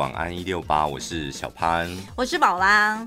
[0.00, 1.86] 晚安一六八，我是小潘，
[2.16, 3.06] 我是宝拉。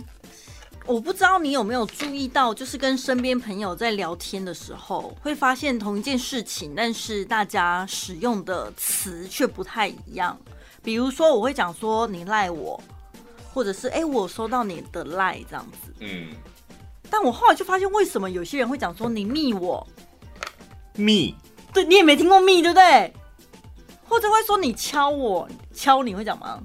[0.86, 10.40] 我不知道你有没有注意到，就是跟身边朋友在聊天的时候，会发现同一件事情，但是大家使用的词却不太一样。
[10.84, 12.80] 比如说，我会讲说你赖我，
[13.52, 15.92] 或者是哎、欸，我收到你的赖这样子。
[15.98, 16.28] 嗯。
[17.10, 19.88] 但我后来就发现，为什么有些人会讲说你密我？
[20.94, 21.36] 密？
[21.74, 23.12] 对，你也没听过密，对不对？
[24.08, 26.62] 或者会说你敲我，敲你会讲吗？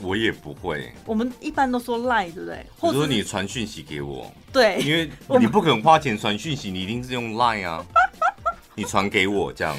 [0.00, 2.64] 我也不会，我们一般都说赖，对不对？
[2.78, 7.84] 或者说你传讯息给我，对，因为 你不可能花钱传讯息，你一定是用赖啊。
[8.76, 9.76] 你传给我这样，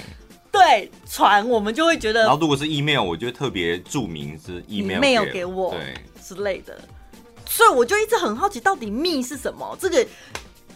[0.52, 2.24] 对，传我们就会觉得。
[2.24, 6.77] 然后如果是 email，我就会特别注明是 email 没有，给我对之类的。
[7.46, 9.77] 所以我就一直很好奇，到底密是什么？
[9.80, 10.05] 这个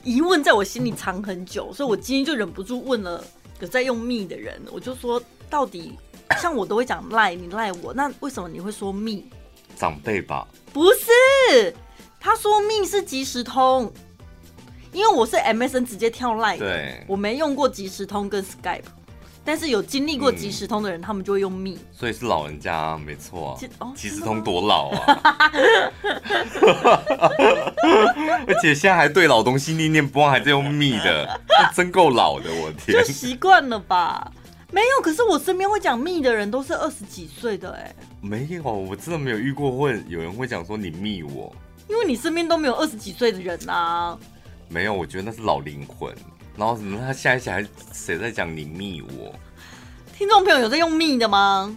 [0.06, 3.22] 疑问在我心里藏很久，所以我今天就忍不住问了
[3.60, 5.94] 有在用密的人，我就说到底。
[6.40, 9.26] 像我都会讲赖，你赖我，那为什么你会说密？
[9.76, 10.48] 长辈吧？
[10.72, 11.76] 不是，
[12.20, 13.92] 他说密是即时通，
[14.92, 18.83] 因为我是 MSN 直接跳赖的，对，我没用过即时通跟 Skype，
[19.44, 23.58] 但是有经历过即时通的人，嗯、他们就会用密，所以是老人家、啊，没错、啊。
[23.59, 25.52] 即、哦、即时通多老啊！
[28.48, 31.39] 而且现在还对老东西念念不忘，还在用密的，
[31.76, 32.98] 真够老的，我天！
[33.03, 34.31] 就习惯了吧。
[34.74, 37.96] 没有，可是我身边会讲密的人都是二十几岁的哎。
[38.22, 41.56] 没有，我真的没有遇过会有人会讲说你密我，
[41.88, 44.20] 因为你身边都没有二十几岁的人呐、啊。
[44.68, 46.12] 没有，我觉得那是老灵魂。
[46.58, 47.00] 然后什么？
[47.00, 47.64] 他下一期还
[47.94, 49.34] 谁在讲你密我？
[50.18, 51.76] 听众朋友有在用密的吗？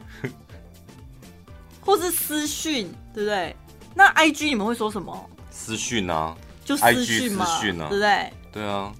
[1.81, 3.55] 或是私讯，对不对？
[3.95, 5.31] 那 IG 你们会说什么？
[5.51, 8.33] 私讯啊，就私讯嘛，私讯啊，对不对？
[8.53, 8.93] 对啊。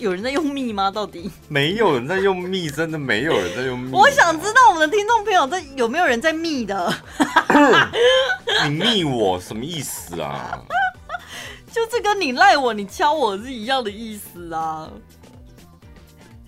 [0.00, 0.90] 有人在用密吗？
[0.90, 3.92] 到底没有人在用密，真的没有人在用密。
[3.92, 6.92] 我想知道我们的听众朋友在有没有人在密的？
[8.66, 10.58] 你密我什么意思啊？
[11.70, 14.90] 就这跟你赖我、你敲我是一样的意思啊。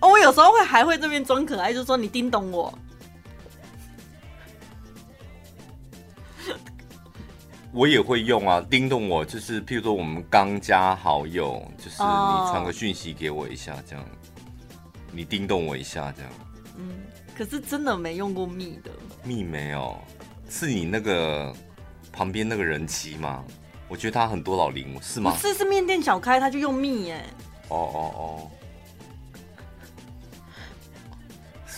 [0.00, 2.76] 哦，我有时候会还会这边装可爱，就说你叮咚我。
[7.72, 14.04] 我也会用啊，叮咚我就是，譬如说我们刚加好友，就是你传个讯息给我一下，这样，
[15.10, 16.30] 你叮咚我一下，这样。
[16.76, 17.02] 嗯，
[17.36, 18.90] 可是真的没用过密的。
[19.24, 19.96] 密没有，
[20.50, 21.54] 是你那个
[22.12, 23.42] 旁边那个人妻吗？
[23.88, 25.30] 我觉得他很多老龄，是吗？
[25.30, 27.24] 不是，是面店小开，他就用密耶。
[27.68, 28.50] 哦哦哦。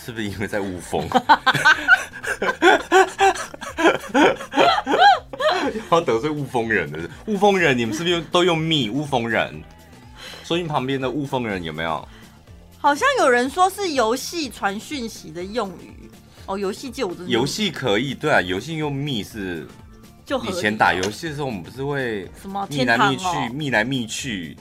[0.05, 1.09] 是不是因为在雾峰？
[5.89, 8.89] 要得罪雾峰人的，雾峰人，你们是不是都用密？
[8.89, 9.63] 雾峰人，
[10.43, 12.07] 所以你旁边的雾峰人有没有？
[12.77, 16.09] 好像有人说是游戏传讯息的用语
[16.45, 19.65] 哦，游戏界我真的游戏可以，对啊，游戏用密是，
[20.23, 24.55] 就以前打游戏的时候，我们不是会什么密来密去，密来密去，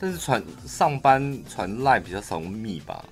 [0.00, 3.04] 但是传上班传赖比较少用密吧？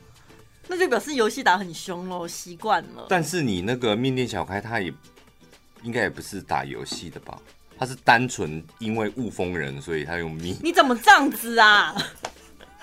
[0.69, 3.07] 那就表示游戏打很凶喽，习惯了。
[3.09, 4.93] 但是你那个面店小开，他也。
[5.83, 7.41] 应该也不是打游戏的吧？
[7.79, 10.57] 他是单纯因为雾封人，所以他用密。
[10.61, 11.95] 你怎么这样子啊？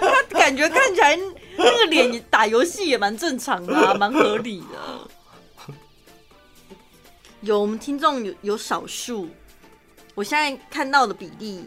[0.00, 1.14] 他感觉看起来
[1.58, 5.10] 那个脸打游戏也蛮正常的，啊， 蛮合理的。
[7.42, 9.28] 有我们听众有有少数，
[10.14, 11.66] 我现在看到的比例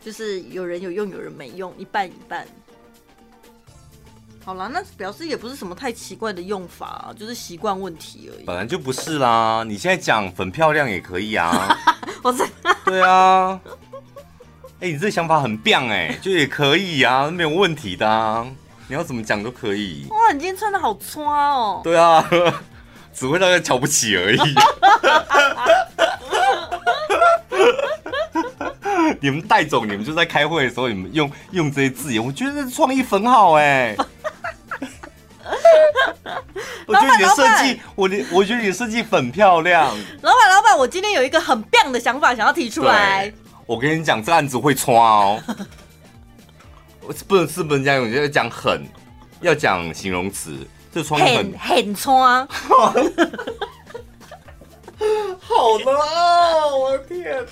[0.00, 2.48] 就是有人有用，有人没用，一半一半。
[4.46, 8.44] 好啦，那表示也不是什么太奇怪的用法啊，就是习惯问题而已。
[8.44, 11.76] 本来就不是啦，你现在讲粉漂亮也可以啊。
[12.22, 12.44] 我是
[12.84, 13.60] 对啊。
[14.78, 18.46] 哎、欸，你这个想法很棒哎、欸，就也可以啊，没有问题的啊。
[18.86, 20.06] 你要怎么讲都可以。
[20.10, 21.80] 哇，你今天穿的好穿哦。
[21.82, 22.24] 对啊，
[23.12, 24.38] 只会让人瞧不起而已。
[29.20, 33.96] 你们戴总，你们就在开会的时候，你们用用这些字眼，我觉得创意很好哎、欸。
[36.88, 39.88] 我觉得你的设计，我的我觉得你的设计很漂亮。
[40.22, 43.32] 老板，老板，我今天有一个很棒的想法，想要提出来。
[43.66, 45.42] 我跟你讲，这案子会穿哦。
[47.00, 48.86] 我不能是不能这样用，要讲狠，
[49.40, 50.56] 要讲形容词。
[50.94, 52.46] 这创意很很穿。
[55.40, 56.66] 好的啊！
[56.74, 57.44] 我的天，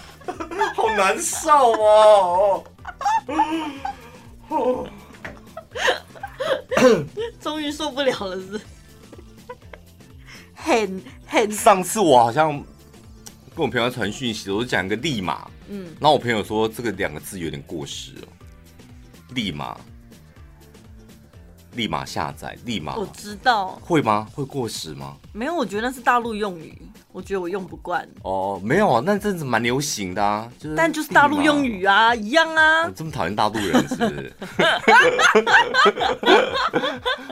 [0.75, 2.65] 好难受哦。
[7.41, 8.61] 终于受不了了，是？
[10.65, 11.53] 很很。
[11.53, 12.53] 上次我好像
[13.55, 18.29] 跟我朋友传讯息，我就讲一个立马，嗯，然后我朋友说这个两个字有点过时了，
[19.35, 19.79] 立马。
[21.75, 22.97] 立马下载，立马。
[22.97, 23.79] 我知道。
[23.83, 24.29] 会吗？
[24.35, 25.17] 会过时吗？
[25.33, 26.81] 没有，我觉得那是大陆用语，
[27.13, 28.07] 我觉得我用不惯。
[28.23, 30.77] 哦，没有啊，那阵子蛮流行的啊，就是。
[30.77, 32.85] 但就是大陆用语啊，一样啊。
[32.85, 34.33] 我这么讨厌大陆人是不是？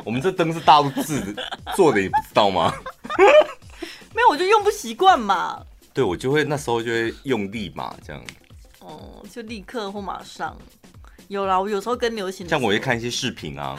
[0.04, 1.34] 我们这灯是大陆制
[1.74, 2.72] 做的，你不知道吗？
[4.14, 5.62] 没有，我就用不习惯嘛。
[5.94, 8.22] 对，我就会那时候就会用立马这样。
[8.80, 10.56] 哦，就立刻或马上。
[11.28, 12.48] 有啦，我有时候跟流行。
[12.48, 13.78] 像我会看一些视频啊。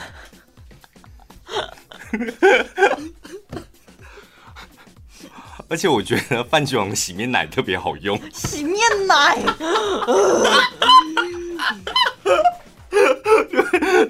[5.70, 8.20] 而且我觉得番茄王的洗面奶特别好用。
[8.34, 8.78] 洗面
[9.08, 9.38] 奶。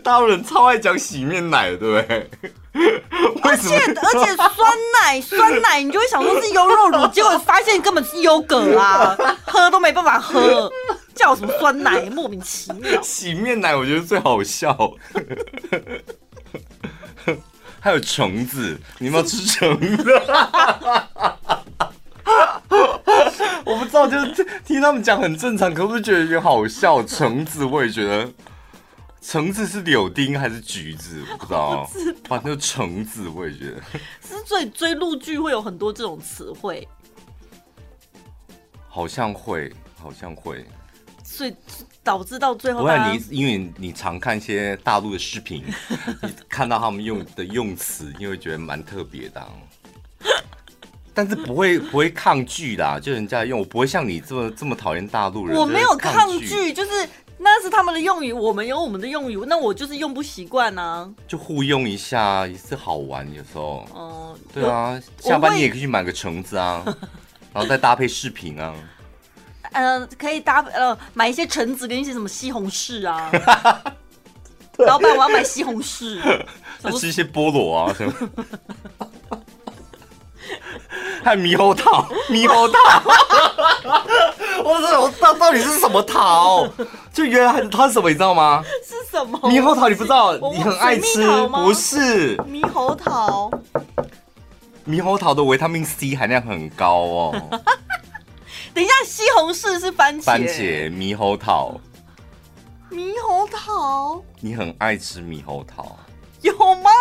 [0.04, 2.30] 大陆人超爱讲洗面奶的，对不对？
[3.44, 10.70] 而且而且酸奶 酸奶，你就会想说是优酪乳，结果发现根本是优格啊， 喝都没办法喝，
[11.16, 13.02] 叫什么酸奶，莫名其妙。
[13.02, 14.76] 洗面奶我觉得最好笑，
[17.80, 20.04] 还有橙子，你们要吃橙子？
[23.66, 27.04] 我不知道，就是听他们讲很正常，可不是觉得有点好笑？
[27.04, 28.32] 橙子我也觉得。
[29.22, 31.24] 橙子是柳丁还是橘子？
[31.32, 31.90] 我不知道，
[32.28, 33.82] 反正橙子我也觉得。
[34.22, 36.86] 是追追陆剧会有很多这种词汇，
[38.90, 40.66] 好像会，好像会，
[41.24, 41.56] 所以
[42.04, 42.82] 导致到最后。
[42.82, 45.64] 不然你因为你常看一些大陆的视频，
[46.50, 49.42] 看到他们用的用词，你会觉得蛮特别的。
[51.14, 55.58] 但是不会不会抗拒的，就人家用，我不会像你这么这么讨厌大陆人。
[55.58, 56.92] 我没有抗拒，就是。
[57.46, 61.14] 那是他们的用语，我们有我们的用语，那我就是用不习惯呢。
[61.28, 63.86] 就互用一下也是好玩，有时候。
[63.94, 66.82] 哦、呃，对啊，下班你也可以去买个橙子啊，
[67.52, 68.74] 然后再搭配视频啊。
[69.74, 73.30] 呃，可以搭呃买一些橙子跟一些什么西红柿啊。
[74.80, 76.20] 老板，我要买西红柿。
[77.00, 78.14] 吃一些菠萝啊什么。
[81.24, 82.80] 还有猕猴桃，猕猴桃。
[84.64, 86.68] 我说我到到底是什么桃？
[87.14, 88.62] 就原来它是什么，你知道吗？
[88.86, 89.40] 是什么？
[89.44, 90.34] 猕猴桃你不知道？
[90.52, 91.48] 你很爱吃？
[91.48, 92.36] 不是。
[92.38, 93.50] 猕猴桃。
[94.86, 97.62] 猕猴桃的维他命 C 含量很高哦。
[98.74, 100.24] 等一下，西红柿是番茄。
[100.24, 101.80] 番茄，猕猴桃。
[102.90, 104.24] 猕猴桃。
[104.40, 105.98] 你很爱吃猕猴桃？
[106.42, 106.92] 有吗？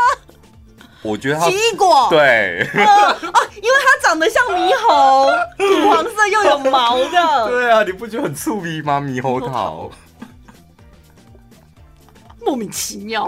[1.02, 3.18] 我觉得奇异果对、呃，啊，
[3.56, 5.26] 因为它长得像猕猴，
[5.58, 7.48] 土黄色又有毛的。
[7.48, 9.00] 对啊，你不觉得很刺鼻吗？
[9.00, 9.90] 猕猴桃，
[12.40, 13.26] 莫名其妙。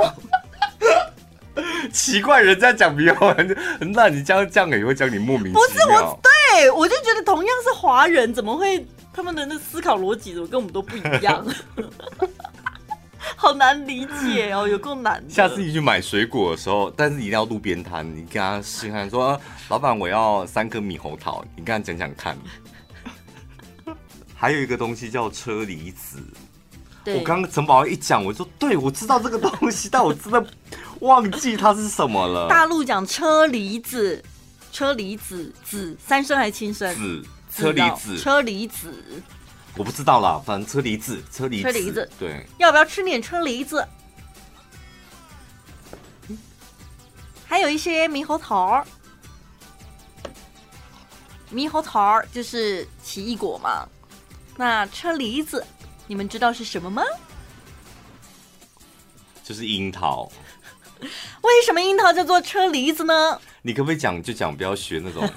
[1.93, 3.35] 奇怪，人家讲猕猴，
[3.81, 5.61] 那你这样这样也会讲你莫名其妙。
[5.61, 6.31] 不是我，对
[6.75, 11.47] 我就觉得同样是华人，怎么会他们的那思考逻辑怎么跟我们都不一样？
[13.37, 15.23] 好难理解哦，有够难。
[15.29, 22.37] 下次你去买水果的时候，但是一定要路边摊，你跟他试看说：“老板，我要三颗猕猴桃。”你跟他讲讲看。
[24.35, 26.19] 还有一个东西叫车厘子，
[27.07, 30.47] 我刚刚陈宝一讲，我说：“对，我知道这个东西，但我真的
[31.01, 34.23] 忘记它是什么了。”大陆讲车厘子，
[34.75, 36.93] 车厘子子三声还是轻声？
[36.97, 37.25] 子，
[37.55, 39.23] 车厘子，车厘子。
[39.77, 43.87] 我不知道啦，反正车厘子，车厘子，车厘子，对，要不要吃点车厘子？
[47.47, 48.85] 还有一些猕猴桃，
[51.53, 53.87] 猕猴桃就是奇异果嘛。
[54.57, 55.65] 那车厘子，
[56.09, 57.05] 你们知道是什么吗？
[59.45, 60.29] 就是樱桃。
[61.43, 63.41] 为什么樱桃叫做车厘子呢？
[63.67, 65.29] 你可不可以讲就讲，不要学那种。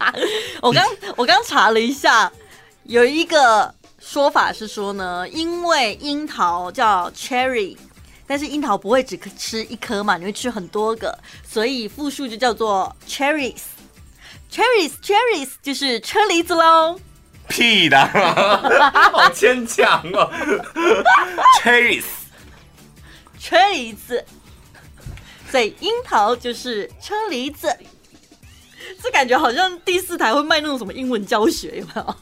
[0.62, 2.30] 我刚我刚查了一下，
[2.84, 3.74] 有一个。
[4.02, 7.76] 说法是说呢，因为樱桃叫 cherry，
[8.26, 16.98] 但是樱桃不会只吃一颗嘛，你会吃很多个，所以复数就叫做 cherries，cherries，cherries 就是车厘子喽。
[17.46, 17.98] 屁的，
[19.12, 20.32] 好牵强哦。
[21.62, 24.24] cherries，cherries，
[25.50, 27.74] 所以樱桃就是车厘子。
[29.02, 32.14] 这感觉好像第四台会卖那种什么英文教学，有没有？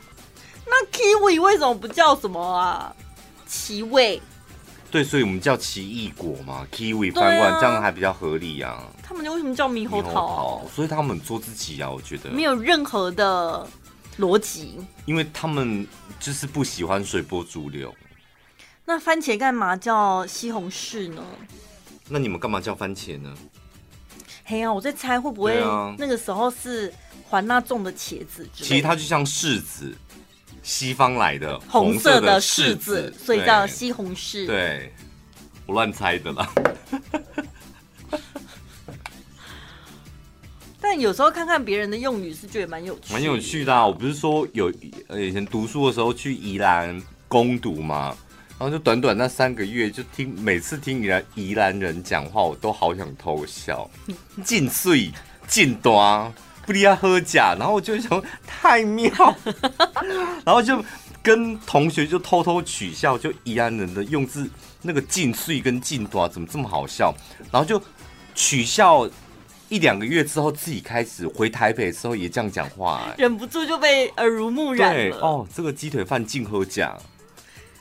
[0.66, 2.94] 那 kiwi 为什么不叫什么啊？
[3.46, 4.20] 奇味。
[4.90, 8.82] 对，所以我们叫奇异果嘛，kiwi 翻过来、啊、这样还比较合理啊。
[9.02, 10.10] 他们为什么叫猕猴桃？
[10.12, 10.66] 桃？
[10.74, 13.66] 所以他们做自己啊，我觉得没有任何的
[14.18, 14.78] 逻辑。
[15.04, 15.86] 因为他们
[16.18, 17.94] 就是不喜欢随波逐流。
[18.86, 21.22] 那番茄干嘛叫西红柿呢？
[22.08, 23.34] 那你们干嘛叫番茄呢？
[24.44, 25.60] 嘿呀我在猜会不会
[25.98, 26.92] 那个时候是
[27.28, 29.94] 环那种的茄子其实它就像柿子
[30.62, 34.46] 西方来的红色的柿子所以叫西红柿。
[34.46, 34.92] 对。
[35.66, 36.50] 我乱猜的啦。
[40.80, 44.72] 但有时候看看别人的用语是觉得蛮有趣蛮有趣的啊我不是说有
[45.08, 48.16] 呃以前读书的时候去宜兰攻读嘛
[48.58, 53.88] 然后就短短那三个月，就听每次听宜兰宜兰人讲话，我都好想偷笑，
[54.44, 55.12] 尽碎
[55.46, 56.32] 尽端
[56.66, 59.10] 不离要喝假，然后我就想太妙，
[60.44, 60.84] 然后就
[61.22, 64.50] 跟同学就偷偷取笑，就宜兰人的用字
[64.82, 67.14] 那个尽碎跟尽端怎么这么好笑，
[67.52, 67.80] 然后就
[68.34, 69.08] 取笑
[69.68, 74.94] 一两个月之后，自己开始回台北的时候也这样讲话，欸，忍不住就被耳濡目染了。
[74.94, 76.98] 对哦，这个鸡腿饭尽喝假。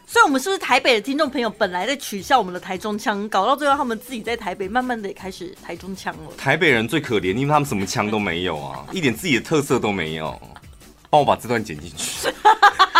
[0.09, 6.31] 所以，我们是不是台北的听众朋友本来在取笑我们的台中腔，搞到最后他们自己在台北慢慢的也开始台中腔了。
[6.37, 10.41] 台北人最可怜，因为他们什么腔都没有啊， 一点自己的特色都没有。
[11.09, 12.29] 帮我把这段剪进去。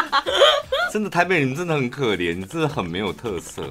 [0.91, 3.63] 真的，台北人真的很可怜，真的很没有特色。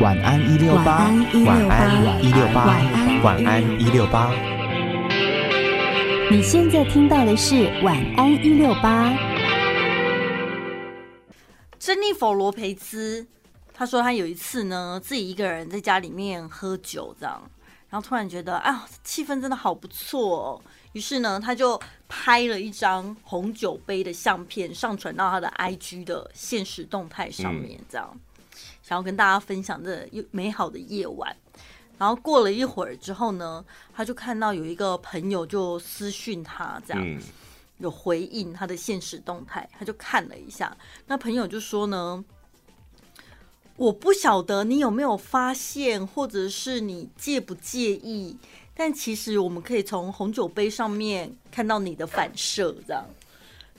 [0.00, 1.10] 晚安一六八，
[1.46, 2.66] 晚安一六八，
[3.22, 4.30] 晚安一六八。
[6.30, 9.14] 你现在听到的是晚安一六八。
[11.88, 13.26] 珍妮佛罗培兹，
[13.72, 17.50] 他说他有一次呢，自己一个人在家里面喝酒，这样，
[17.88, 20.62] 然后突然觉得啊，气氛真的好不错哦。
[20.92, 28.14] 于是呢，他就拍了一张红酒杯的相片，上传到他的 IG 的现实动态上面，这样，
[28.82, 31.34] 想要跟大家分享这美好的夜晚。
[31.96, 33.64] 然后过了一会儿之后呢，
[33.96, 37.18] 他就看到有一个朋友就私讯他，这样。
[37.78, 42.24] 有回应他的现实动态，他就看了一下，那朋友就说呢，
[43.76, 48.36] 我不晓得你有没有发现，或者是你介不介意，
[48.74, 53.04] 但其实我们可以从红酒杯上面看到你的反射，这样。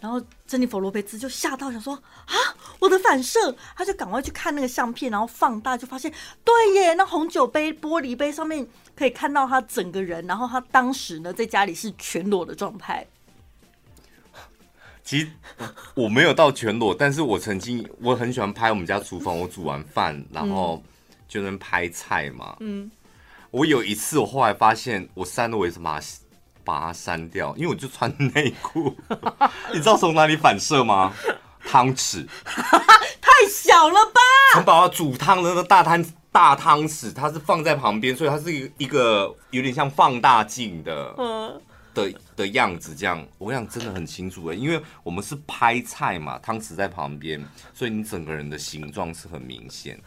[0.02, 2.34] 然后珍妮佛罗培兹就吓到，想说啊，
[2.80, 6.10] 我的反射，他就赶快去看那个相片，然后放大，就发现
[6.46, 8.66] 对耶，那红酒杯玻璃杯上面
[8.96, 13.06] 可以看到他整个人，然后他当时呢在家里是全裸的状态。
[15.10, 15.28] 其实
[15.96, 20.84] 我没有到全裸，但是我曾经我很喜欢拍我们家厨房，我煮完饭然后
[21.28, 22.56] 就能拍菜嘛。
[22.60, 22.92] 嗯，
[23.50, 26.00] 我有一次我后来发现我删了，为什么
[26.64, 27.56] 把它删掉？
[27.58, 28.96] 因为我就穿内裤，
[29.74, 31.12] 你知道从哪里反射吗？
[31.66, 34.22] 汤匙 太小了吧？
[34.54, 41.16] 陈宝宝煮汤的那个大汤大汤匙，它是放在旁边，所以它是一个一个有点像放大镜的。
[41.18, 41.60] 嗯。
[42.06, 50.00] 的的样子，这样我想真的很清楚诶，因为我们是拍菜嘛，汤匙在旁边，所以你整个人的形状是很明显。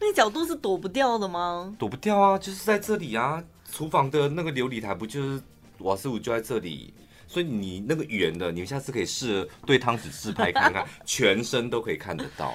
[0.00, 1.74] 那角度是躲不掉的吗？
[1.78, 3.42] 躲不掉啊，就是在这里啊。
[3.70, 5.40] 厨房的那个琉璃台不就是
[5.78, 6.92] 瓦斯炉就在这里，
[7.28, 12.52] 所以你那个圆的，你们下次可以试着对汤匙自拍看看， 全身都可以看得到。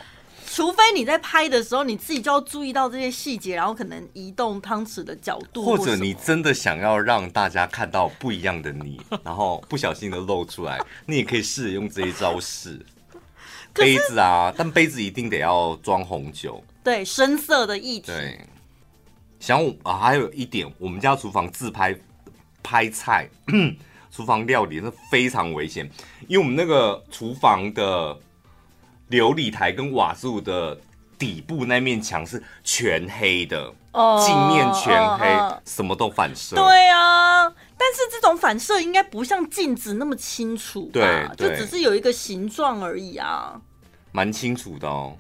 [0.56, 12.80] 除非你在拍的时候，你自己就要注意到这些细节，然后可能移动汤匙的角度，或者你真的想要让大家看到不一样的你， 然后不小心的露出来，你也可以试着用这一招式。
[13.74, 18.04] 杯子啊，但杯子一定得要装红酒，对，深色的液体。
[18.06, 18.40] 对，
[19.42, 21.94] 想我啊，还有一点，我们家厨房自拍
[22.64, 23.28] 拍菜，
[24.10, 25.86] 厨房料理是非常危险，
[26.30, 28.18] 因为我们那个厨房的。
[29.08, 30.78] 流理台跟瓦斯炉的
[31.18, 36.56] 底部那面墙是全黑的，哦，镜面全黑，哦，什么都反射。
[36.56, 37.48] 对啊，
[37.78, 43.62] 但是这种反射应该不像镜子那么清楚，对，就只是有一个形状而已啊。
[44.12, 45.16] 蛮清楚的哦，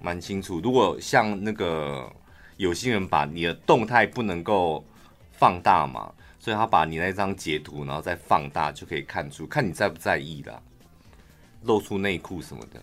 [0.00, 0.60] 蛮清楚。
[0.60, 2.10] 如果像那个
[2.56, 4.84] 有些人把你的动态不能够
[5.32, 10.60] 放大嘛，所以他把你那张截图然后再放大，就可以看出，看你在不在意啦，
[11.62, 12.80] 露出内裤什么的。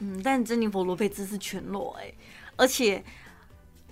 [0.00, 2.14] 嗯，但珍妮佛罗佩兹是全裸哎、欸，
[2.56, 3.02] 而且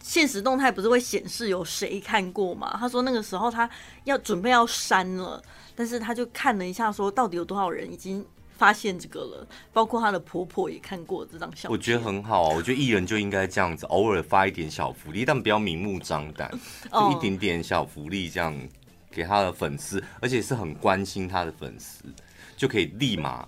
[0.01, 2.77] 现实动态不是会显示有谁看过吗？
[2.79, 3.69] 他说那个时候他
[4.05, 5.43] 要准备要删了，
[5.75, 8.25] 但是他就看了一下，说到底有多少人已经
[8.57, 11.71] 发现这个了，包括他的婆婆也看过这张相。
[11.73, 16.49] 我觉得很好啊，我觉得艺人就应该这样子，偶尔发一点小福利，但不要明目张胆，
[16.93, 18.57] 就一点点小福利这样
[19.11, 22.05] 给他的粉丝，而且是很关心他的粉丝，
[22.57, 23.45] 就可以立马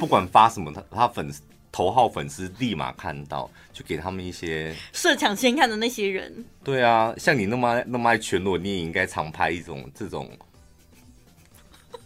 [0.00, 1.42] 不管发什么，他他粉丝。
[1.76, 6.42] 头号粉丝立马看到，就给他们一些设抢先看的那些人。
[6.64, 10.30] 对啊，像你那么爱那么爱全裸，你也应该常拍一种这种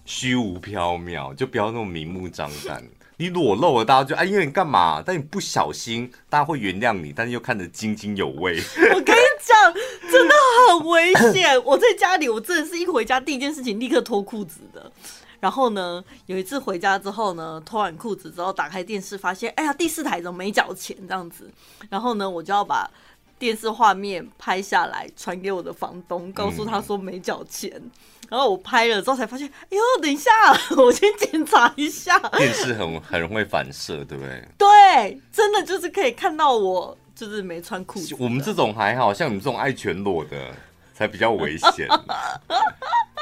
[0.04, 2.82] 虚无缥缈，就不要那么明目张胆。
[3.16, 5.00] 你裸露了，大家就哎，因为你干嘛？
[5.06, 8.60] 但你不小心，大家会原谅你，但是又看得津津有味。
[8.92, 9.72] 我跟你讲，
[10.10, 10.34] 真的
[10.66, 11.56] 很危险。
[11.64, 14.90] 我在家里，我真的是一回家第一件事情立刻脱裤子的。
[15.40, 21.50] 然后呢，有一次回家之后呢，脱完裤子之后打开电视，发现哎呀，第四台怎么没缴钱这样子？
[21.88, 22.88] 然后呢，我就要把
[23.38, 27.72] 电视画面拍下来传给我的房东，告诉他说没缴钱。
[27.74, 27.90] 嗯、
[28.28, 30.30] 然后我拍了之后才发现，哎呦，等一下，
[30.76, 32.18] 我先检查一下。
[32.36, 34.46] 电视很很容易反射，对不对？
[34.58, 38.14] 对，真的就是可以看到我就是没穿裤子。
[38.18, 40.54] 我们这种还好，像你们这种爱全裸的
[41.00, 41.88] 才比较危险。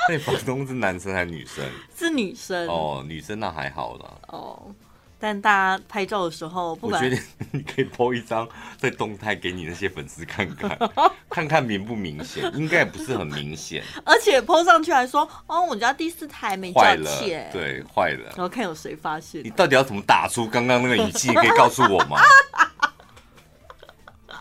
[0.08, 1.64] 那你房东是男生还是女生？
[1.96, 2.66] 是女生。
[2.66, 4.10] 哦，女生那还好啦。
[4.26, 4.74] 哦。
[5.20, 10.76] 但大家拍照的时候，不管我觉得你 可以 po 一张在动态给你那些粉丝看看，
[11.30, 13.84] 看看明不明显，应该也不是很明显。
[14.04, 18.24] 而且 po 上去还说：“哦，我家第四台没缴钱。”对，坏了。
[18.30, 19.40] 然后看有谁发现。
[19.44, 21.28] 你到底要怎么打出刚刚那个语气？
[21.30, 22.18] 你可以告诉我吗？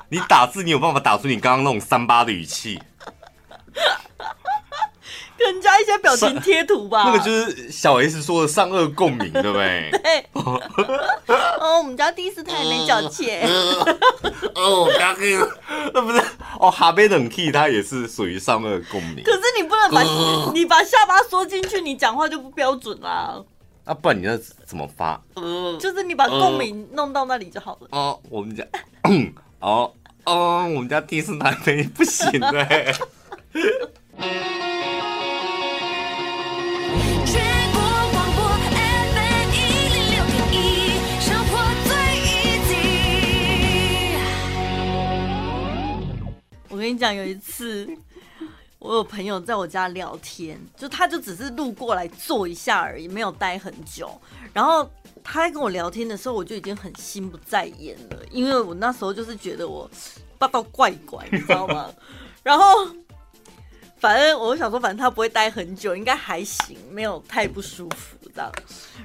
[0.10, 2.82] 你打字，你有办法打出你刚刚那种三八的语气？
[5.38, 9.92] 更加一些表情贴图吧，那个就是小 S 说的上颚共鸣，对不对？
[10.04, 10.26] 对。
[11.60, 13.48] 哦，我们家第四台没缴钱。
[14.56, 15.50] 哦，刚刚
[15.94, 16.20] 那不是
[16.60, 19.24] 哦，哈贝冷气它也是属于上颚共鸣。
[19.24, 20.02] 可是你不能把
[20.54, 23.40] 你把下巴缩进去，你讲话就不标准啦。
[23.86, 25.22] 啊，不然你要怎么发？
[25.80, 27.88] 就是你把共鸣弄到那里就好了。
[27.92, 28.66] 哦，我们家，
[29.62, 29.94] 哦
[30.26, 32.92] 哦，我们家第四台没不行嘞。
[46.70, 47.90] 我跟你讲，有一次
[48.78, 54.12] 我有朋友在我家聊天，就他就只是路过来坐一下而已，没有待很久。
[54.54, 54.88] 然后
[55.24, 59.90] 他在跟我聊天的时候，我就已经很心不在焉了，因为我那时候就是觉得我
[60.38, 61.92] 爸爸怪怪，你知道吗？
[62.44, 62.64] 然后
[64.00, 68.52] 反正我想说，反正他不会待很久，应该还行，没有太不舒服这样。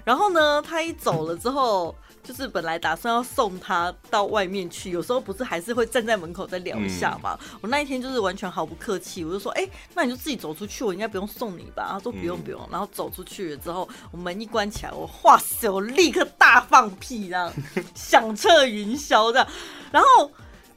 [0.04, 1.94] 然后呢，他一走了之后。
[2.22, 7.36] 就是本来打算要送他到外面去，有时候不是还是会站在门口再聊一下嘛。
[7.42, 12.62] 嗯、我那一天就是完全毫不客气，我就说：“哎、欸，那你就自己走出去，我应该不用送你吧？”他说：“不用不用。
[12.62, 17.52] 嗯”然后走出去了之后，我门一关起来，我哇塞，我立刻大放屁，这样
[17.92, 19.48] 响彻云霄这样。
[19.90, 20.30] 然后，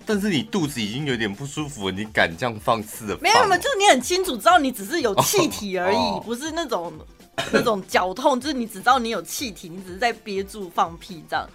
[0.05, 3.17] 但是你肚子已经有点不舒服了，你敢这样放肆的？
[3.21, 6.93] 没有没有，就是你很清楚知道你只是有气体而已，哦、不是那种。
[7.51, 11.45] 那种绞痛，就是你只知道你有气体，你只是在憋住放屁这样。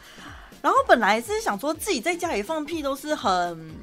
[0.60, 3.74] 然后本来是想说自己在家里放屁都是很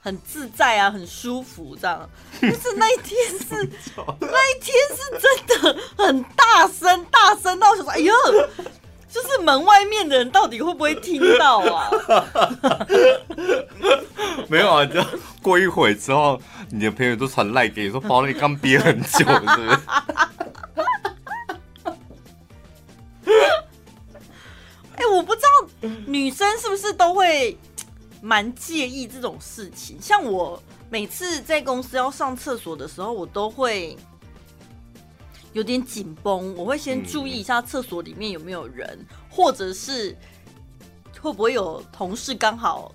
[0.00, 2.08] 很自在啊，很舒服这样。
[2.40, 3.68] 但是那一天是
[4.20, 8.14] 那一天是真的很大声，大声到我想说，哎呦，
[9.08, 11.90] 就是门外面的人到底会不会听到啊？
[14.48, 15.02] 没有啊，就
[15.42, 16.40] 过一会之后，
[16.70, 19.80] 你的朋友都传赖给你说，宝，你刚憋很久，是不是？
[24.96, 25.48] 哎、欸，我不知道
[26.06, 27.56] 女生是不是都会
[28.20, 29.96] 蛮介意这种事情。
[30.00, 33.96] 像我每次在公司要上厕所的时候，我都会
[35.58, 36.54] 有点紧绷。
[36.56, 40.16] 我会先注意一下厕所里面有没有人，或者是
[41.20, 42.94] 会不会有同事刚好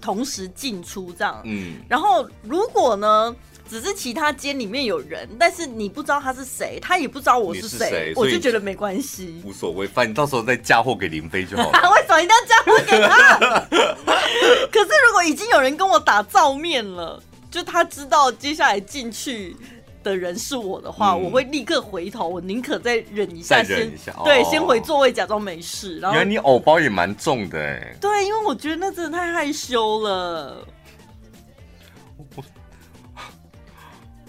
[0.00, 1.40] 同时进出这样。
[1.44, 3.34] 嗯，然后如果呢？
[3.66, 11.78] 只是其他间里面有人，但是你不知道他是谁，他也不知道我是谁，我就觉得没关系，无所谓，反正你到时候再嫁祸给林飞就好了。
[11.90, 13.38] 为什么一定要嫁祸给他？
[14.70, 19.56] 可是如果已经有人跟我打照面了，就他知道接下来进去
[20.04, 25.98] 的人是我的话，嗯、我会立刻回头，我宁可再忍一下，忍一下先对，先回座位假装没事。
[25.98, 27.96] 然后原来你偶包也蛮重的哎。
[28.00, 30.68] 对，因为我觉得那真的太害羞了。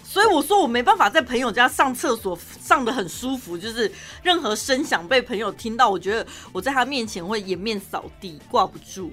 [0.03, 3.91] 所以我说我没办法在朋友家上厕所上的很舒服，就是
[4.23, 9.11] 任何声响被朋友听到，我觉得我在他面前会颜面扫地，挂不住。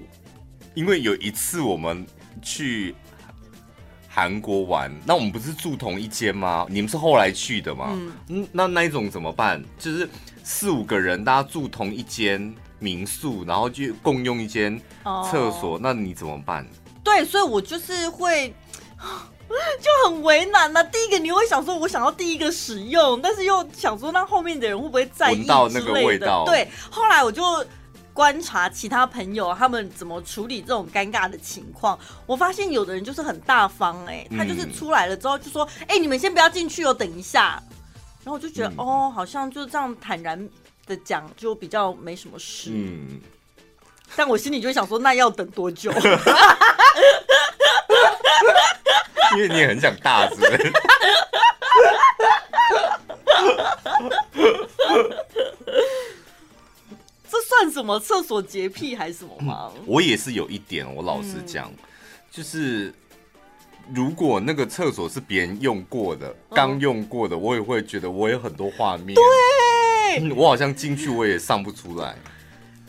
[0.73, 2.07] 因为有一次我们
[2.41, 2.95] 去
[4.13, 6.67] 韩国玩，那我们不是住同一间吗？
[6.69, 7.89] 你们是后来去的吗？
[8.27, 9.59] 嗯，那那一种怎么办？
[9.79, 10.07] 就是
[10.43, 14.79] 四五个人大家住同一间民宿，然后就共用一间
[15.31, 16.63] 厕所，哦，那你怎么办？
[17.03, 18.53] 对，所以我就是会。
[19.79, 20.83] 就很为难呐、啊。
[20.83, 25.63] 第一个你会想说，我想要第一个使用，但是又想说，那后面的人会不会在意之类的？
[25.63, 26.43] 闻到那个味道。
[26.45, 27.43] 对，后来我就
[28.13, 31.97] 观察其他朋友他们怎么处理这种尴尬的情况。
[32.25, 37.61] 我发现有的人就是很大方、欸，哎，他就是出来了之后就说：“哎、嗯欸，你们先不要进去哦，等一下。”
[38.23, 40.49] 然后我就觉得，嗯、哦，好像就这样坦然
[40.85, 42.69] 的讲，就比较没什么事。
[42.71, 43.19] 嗯。
[44.15, 45.91] 但我心里就会想说，那要等多久？
[49.35, 50.73] 因为你也很想大是是？
[57.33, 59.71] 这算什么厕所洁癖还是什么吗？
[59.87, 61.73] 我也是有一点，我老实讲，
[62.29, 62.93] 就是
[63.91, 69.15] 如果那个厕所是别人用过的，刚用过的，我也会觉得我有很多画面。
[69.15, 72.15] 对，我好像进去我也上不出来。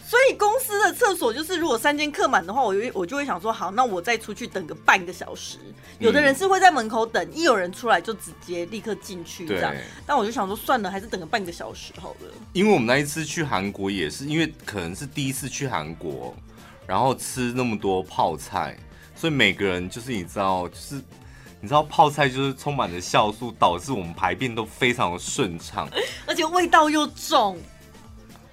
[0.07, 5.59] 所以公司的厕所就是，如果三间客满的话，我我就会想说，好，那我再出去等个半个小时。
[5.99, 9.75] 有的人是会在门口等，一有人出来就直接立刻进去这样。
[10.07, 12.31] 但我就想说，算了，还是等个半个小时好了。
[12.53, 16.35] 因为我们那一次去韩国也是，因为可能是第一次去韩国，
[16.87, 18.77] 然后吃那么多泡菜，
[19.17, 20.97] 所以每个人就是你知道，就是
[21.61, 25.89] 你知道泡菜就是充满了酵素，导致我们排便都非常的顺畅，
[26.27, 27.59] 而且味道又重。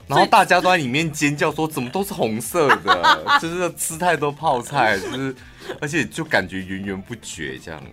[0.08, 3.24] 然后大家都在里面尖叫说：“怎么都是红色的？
[3.42, 5.36] 就是吃太多泡菜，就是
[5.80, 7.82] 而且就感觉源源不绝这样。”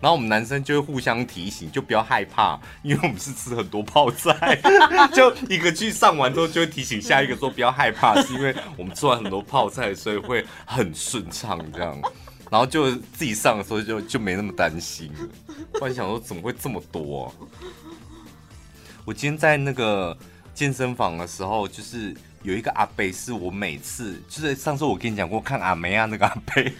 [0.00, 4.60] 然后我们男生就会互相提醒，就不要害怕，因为我们是吃很多泡菜，
[5.14, 11.98] 就一个去上完之后就会提醒下一个说：“不要害怕，是因为我们吃完很多泡菜，所以会很顺畅这样。”
[12.50, 15.20] 然后就自己上的时候就就没那么担心了。
[15.72, 17.32] 突然想说：“怎么会这么多啊？”
[19.04, 20.16] 我今天在那个
[20.54, 26.72] 健身房的时候，就是有一个阿贝，是我每次就是上次我跟你讲过看阿梅亚那个阿贝。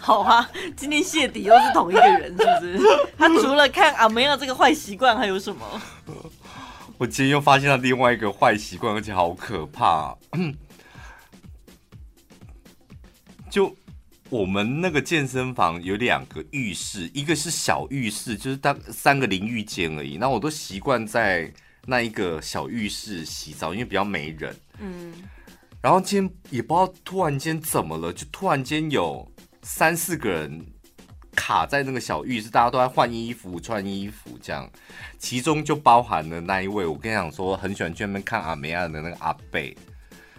[0.00, 2.80] 好啊，今天谢底又是同一个人，是不是？
[3.16, 5.64] 他除了看阿梅亚这个坏习惯，还有什么？
[6.98, 10.16] 我今天又发现了另外一个坏习惯，而且好可怕。
[13.48, 13.72] 就。
[14.30, 20.18] 我们那个健身房有两个浴室，一个是小浴室，就是当三个淋浴间而已。
[20.18, 21.50] 那我都习惯在
[21.86, 24.54] 那一个小浴室洗澡，因为比较没人。
[24.78, 25.14] 嗯。
[25.80, 29.26] 然后今天也不知道突然间怎么了，就突然间有
[29.62, 30.66] 三四个人
[31.34, 34.68] 卡在那个小浴室，大家都在换衣服、穿衣服这样。
[35.18, 39.74] 其中就包含了那一位，我跟你讲说，很喜欢去那边看阿梅亚的那个阿贝，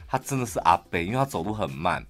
[0.07, 2.05] 他真的是阿贝，因为他走路很慢。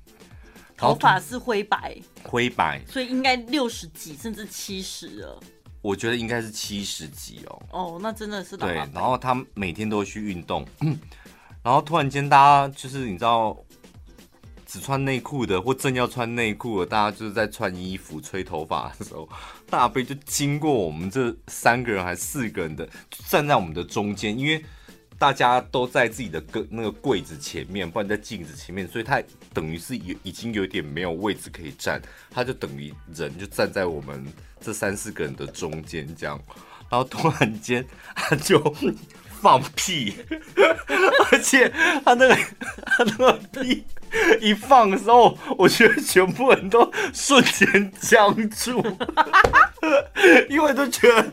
[0.80, 5.40] 头发是灰白，灰白，所以应该六十几甚至七十了。
[5.82, 7.62] 我觉得应该是七十几哦。
[7.72, 8.76] 哦，那真的是对。
[8.76, 10.66] 然后他每天都去运动，
[11.62, 13.58] 然后突然间大家就是你知道，
[14.66, 19.28] 只穿内裤的或正要穿内裤的，大家就是在穿衣服、吹头发的时候，
[19.70, 22.88] 大伯就经过我们这三个人还是四个人的，
[23.28, 24.64] 站在我们的中间，因为。
[25.20, 29.22] 大家都在自己的个那个柜子前面，不然在镜子前面，所以他
[29.54, 32.02] 等于是有已经有点没有位置可以站，
[32.32, 34.26] 他就等于人就站在我们
[34.62, 36.40] 这三四个人的中间这样，
[36.90, 38.74] 然后突然间他就
[39.42, 40.16] 放屁，
[41.32, 41.70] 而且
[42.06, 42.36] 他那个
[42.86, 43.84] 他那个屁
[44.40, 48.82] 一放的时候，我觉得全部人都瞬间僵住，
[50.50, 51.32] 因为都觉得。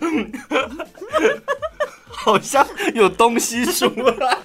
[2.17, 3.87] 好像有东西出
[4.19, 4.39] 来，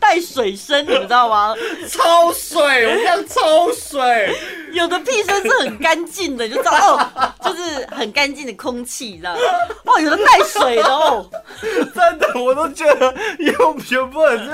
[0.00, 1.54] 带水声，你知道吗？
[1.88, 4.34] 超水，我像超水。
[4.72, 9.40] 有的屁声是很干净的，就知道哦，就是很干净的空气，你知道吗？
[9.84, 11.28] 哦，有的带水的哦，
[11.60, 14.50] 真的，我都觉得有全部人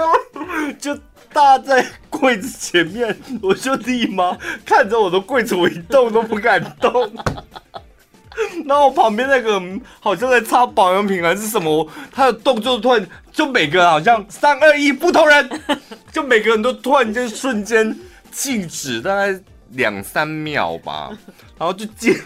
[0.83, 1.01] 就就
[1.33, 7.09] 搭在柜子前面，我就立马看着我的柜子，我一动都不敢动。
[8.67, 9.61] 然后旁边那个
[10.01, 15.49] 好像在擦保养品还是什么，他的动作突然就每个人好像三二一不同人，
[16.13, 17.97] 就每个人都突然间瞬间
[18.31, 19.39] 静止，大概
[19.71, 21.11] 两三秒吧，
[21.59, 22.19] 然后就静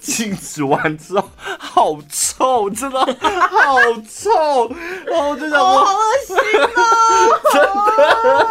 [0.00, 3.76] 静 止完之后，好臭，真的 好
[4.08, 4.68] 臭，
[5.06, 8.46] 然后我就想说，哦、好恶心哦，真的。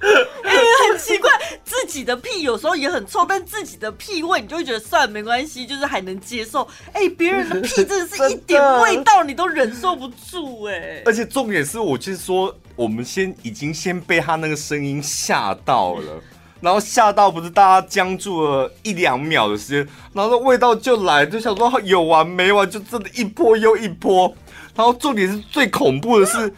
[0.00, 1.30] 因为很奇怪，
[1.64, 6.66] 自己的屁有时候也很臭，但自己的屁味你就会觉得算了没关系，就是还能接受。
[6.92, 11.02] 哎，别人的屁真的是一点味道你都忍受不住哎。
[11.04, 16.22] 而且重点是，我就是说，我们先已经先被他那个声音吓到了，
[16.60, 24.32] 然后吓到不是大家僵住了一两秒的时间，然后味道就来，就想说有完没完，就真的一波又一波。
[24.74, 26.52] 然后重点是最恐怖的是。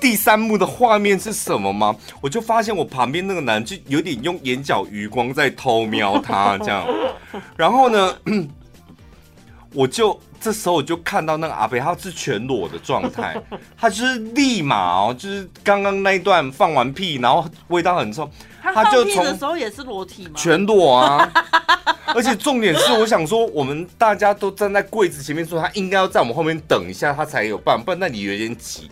[0.00, 1.92] 第三幕的画面是什么吗？
[2.20, 6.86] 我就发现我旁边那个男就有点用眼角余光在偷瞄他这样，
[7.56, 8.16] 然后呢，
[9.74, 13.36] 我就这时候我就看到那个阿伯他是全裸的状态，
[13.76, 18.30] 他就是立马哦，就是刚刚那一段放完屁，然后味道很臭，
[18.62, 20.32] 他就从的时候也是裸体吗？
[20.36, 21.30] 全裸啊，
[22.14, 28.90] 而且重点是我想说，我们大家都站在柜子前面，说他应该要在我们后面等一下，他才有办法，不然那里有点挤。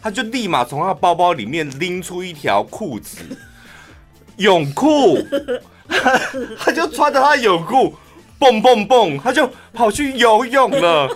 [0.00, 3.18] 他就立马从他包包里面拎出一条裤子，
[4.36, 5.18] 泳裤，
[6.58, 7.94] 他就穿着他的泳裤，
[8.38, 11.08] 蹦蹦蹦，他就跑去游泳了。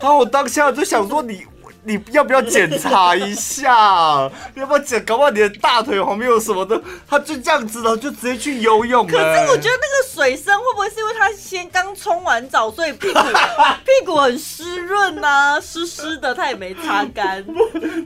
[0.00, 1.46] 然后我当下就想说你，
[1.86, 4.28] 你要不要检查一下？
[4.54, 5.04] 你要不要检？
[5.04, 6.82] 搞不好你的大腿旁边有什么的？
[7.08, 9.06] 他就这样子了，就直接去游泳。
[9.06, 13.20] 可是我觉得那个水深会不会是因为他先刚冲完澡，所以屁股
[13.86, 17.44] 屁股很湿润啊，湿湿的，他也没擦干。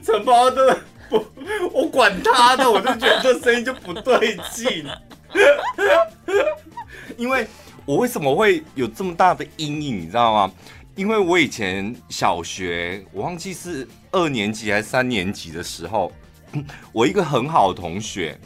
[0.05, 0.77] 承包的，
[1.09, 1.25] 不
[1.73, 4.85] 我管他的，我就觉得这声音就不对劲。
[7.17, 7.47] 因为
[7.85, 10.51] 我为什么会有这么大的阴影，你知道吗？
[10.95, 16.11] 因为我以前小学，我忘记是二年级还是三年级的时候，
[16.91, 18.39] 我一个很好的同学，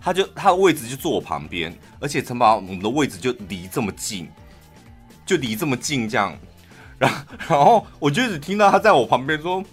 [0.00, 4.28] 他就他的位置就坐我旁边，而且城堡我们的位置就离这么近，
[5.24, 6.36] 就离这么近这样，
[6.98, 9.64] 然后然后我就只听到他在我旁边说。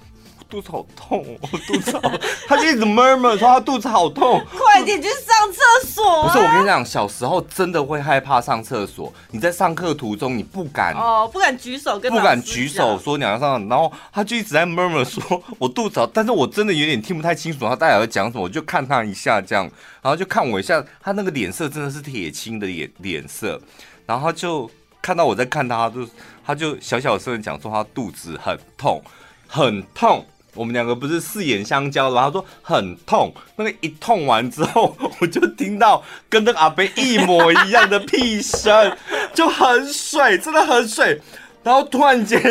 [0.56, 2.12] 肚子好痛， 我肚子好，
[2.48, 6.32] 他就一直 murmur 说他肚子好痛，快点去上厕所啊。
[6.32, 9.12] 不是，我跟你讲，小时候真的会害怕上厕所。
[9.32, 19.70] 你在上课途中，你不敢哦，不敢举手跟不敢举手说你要上，然后他就一直在 murmur 说我肚子好，但是我真的有点听不太清楚他大概要讲什么，我就看他一下这样，
[20.02, 23.60] 然后就看我一下，他那个脸色真的是铁青的脸 脸色，
[24.06, 26.08] 然后他就看到我在看他，就
[26.46, 29.04] 他就小小声的讲说他肚子很痛，
[29.48, 30.26] 很痛。
[30.56, 38.98] 我们两个不是四眼相交，然后他说很痛，那个一痛完之后，我就听到跟那个阿伯一模一样的屁声，
[39.34, 41.22] 就很水，真的很水。
[41.62, 42.42] 然后突然间，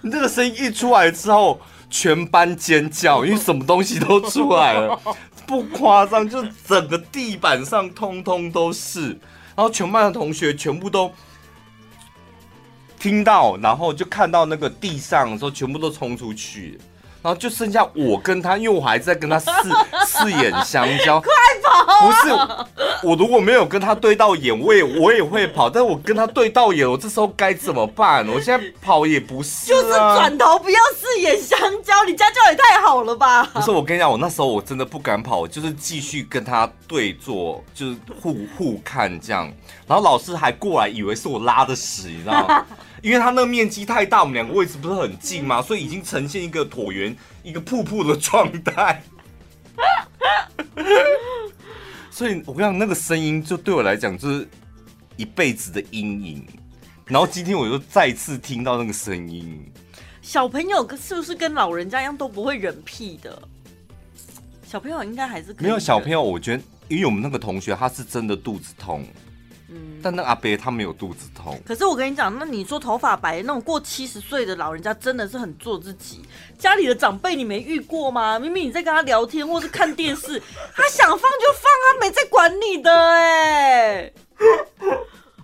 [0.00, 1.60] 你这个声音一出来之后，
[1.90, 4.98] 全班尖叫，因为什么东西都出来了，
[5.46, 9.08] 不夸张，就整个地板上通通都是。
[9.54, 11.12] 然后全班的同学全部都
[12.98, 16.78] 听到，然后就看到那个地上的时候，全部都冲出去。
[17.22, 19.50] 然后就剩下我跟他，因为我还在跟他 四
[20.04, 21.20] 四眼相交。
[21.20, 21.30] 快
[21.62, 22.06] 跑！
[22.06, 25.70] 不是，我如果没有跟他对到眼，我也我也会跑。
[25.70, 28.26] 但我跟他对到眼，我这时候该怎么办？
[28.28, 32.04] 我现在跑也不是、啊，就是转头不要四眼相交。
[32.04, 33.44] 你家教也太好了吧？
[33.54, 39.50] 不是，我跟你讲，我那时候我真的不敢跑，我就是继续跟他对坐，就是互互看这样。
[39.86, 42.64] 然后老师还过来，以为是我拉的屎，你知道吗？
[43.02, 45.60] 因为它那个面积太大，我们两个位置不是很近嘛？
[45.60, 49.02] 所以已经呈现一个椭圆、一个瀑布的状态。
[52.10, 54.48] 所以我跟你讲，那个声音就对我来讲就是
[55.16, 56.46] 一辈子的阴影。
[57.06, 59.60] 然后今天我又再次听到那个声音。
[60.20, 63.42] 小朋友是不是跟老人家一样都不会忍屁的？
[64.64, 65.64] 小朋友应该还是可以。
[65.64, 69.04] 没有小朋友，我觉得因为我们那个同学他是真的肚子痛。
[70.02, 71.60] 但那阿伯他没有肚子痛。
[71.66, 76.22] 可是我跟你讲，那你说头发白那种过七十岁的老人家，真的是很做自己。
[76.58, 78.38] 家里的长辈你没遇过吗？
[78.38, 80.42] 明明你在跟他聊天或是看电视，
[80.74, 84.12] 他想放就放，他没在管你的哎。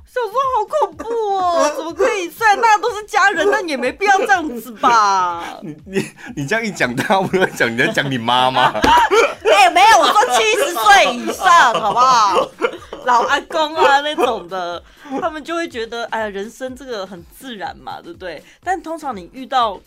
[0.09, 2.29] 小时候好恐怖哦，怎么可以？
[2.31, 5.45] 虽然大家都是家人，但也没必要这样子吧？
[5.62, 8.73] 你你你这样一讲，他会讲你在讲你妈妈？
[8.73, 8.81] 哎、
[9.69, 12.51] 欸，没有，我说七十岁以上，好不好？
[13.06, 14.82] 老阿公啊那种的，
[15.20, 18.42] 他们就会觉得，哎呀，人生这个很自然嘛，对不对？
[18.62, 19.80] 但通常你遇到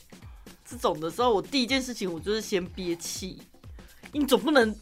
[0.70, 3.42] 这种的时候，我第一件事情我就是先憋气。
[4.14, 4.76] 你总不能，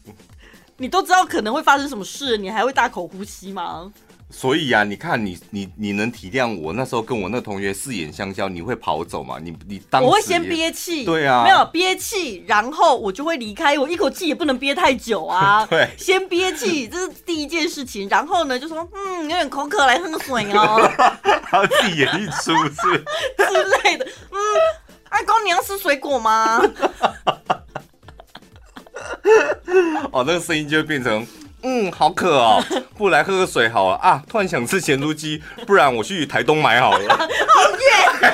[0.76, 3.92] 你都知道可能会发生什么事，你还会大口呼吸吗？
[4.32, 9.38] 所以啊，你看你你你能体谅我那时候跟我那同学四眼相交，你会跑走吗？
[9.42, 15.66] 你你当我会先憋气，对啊，没有憋气，然后我就会离开，我一口气也不能憋太久啊。
[15.70, 18.08] 对，先憋气， 这是第一件事情。
[18.08, 20.80] 然后呢，就说嗯，有点口渴，来喝水哦。
[21.50, 23.04] 然后自己演一出是
[23.36, 24.06] 之类的。
[24.30, 24.38] 嗯，
[25.08, 26.62] 阿公，你要吃水果吗？
[30.12, 31.26] 哦，那个声音就会变成。
[31.62, 32.64] 嗯，好渴哦，
[32.96, 34.22] 不来喝个水好了啊！
[34.28, 37.16] 突然想吃咸猪鸡，不然我去台东买好了。
[37.16, 37.26] 好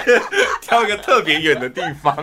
[0.06, 0.22] 远，
[0.62, 2.16] 挑一个特别远的地方。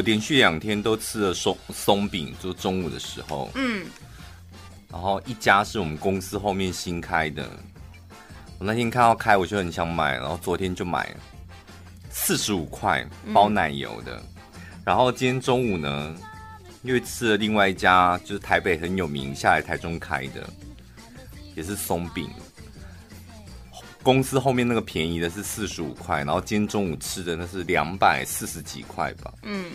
[0.00, 3.50] 我连续两天都吃了松松饼，就中午的时候。
[3.54, 3.84] 嗯，
[4.90, 7.46] 然后一家是我们公司后面新开的，
[8.58, 11.16] 我那天看到开，我就很想买，然后昨天就买了，
[12.08, 14.16] 四十五块包奶油的。
[14.16, 14.24] 嗯、
[14.86, 16.16] 然后今天中午呢，
[16.80, 20.48] 因为吃了另外一家，就是台北很有名，下来台中开的，
[21.54, 22.30] 也是松饼。
[24.02, 29.32] 公司后面那个便宜的是四十五块，然后今天中午吃的那是两百四十几块吧。
[29.42, 29.72] 嗯。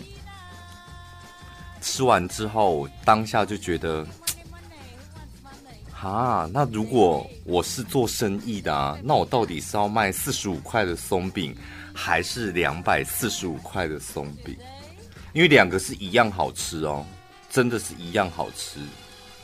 [1.80, 4.04] 吃完之后，当下就觉得，
[6.02, 11.56] 啊，那如果我是做生意的啊，那我到底是要卖四十五块的松饼，
[11.94, 14.56] 还是两百四十五块的松饼？
[15.32, 17.06] 因为两个是一样好吃哦，
[17.48, 18.80] 真的是一样好吃。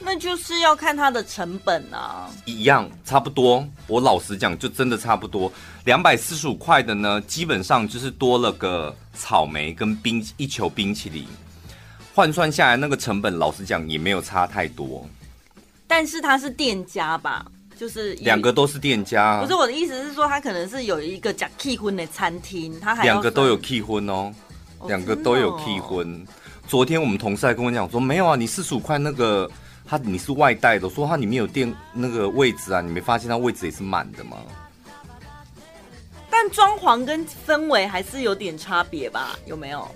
[0.04, 3.66] 那就是要看它的成本啊，一样差不多。
[3.86, 5.50] 我老实讲，就真的差不多。
[5.84, 11.26] 两百四十五块的呢，基本上就是多了个草莓跟冰一球冰淇淋，
[12.14, 15.08] 换算下来那个成本，老实讲也没有差太多。
[15.86, 17.46] 但是他是店家吧，
[17.78, 19.40] 就是两个都是店家。
[19.40, 24.32] 不是我的意思是说，他可能是有一个假契婚的餐厅，他还两个都有契婚哦，
[24.88, 26.26] 两个都有契婚。
[26.66, 29.48] 昨天我们同事还跟我讲说，没有啊，你四十五块那个。
[29.92, 34.38] 他你是外带的，说他里面有电那个位置啊，你没发现他位置也是满的吗？
[36.30, 39.38] 但装潢跟氛围还是有点差别吧？
[39.44, 39.86] 有没有？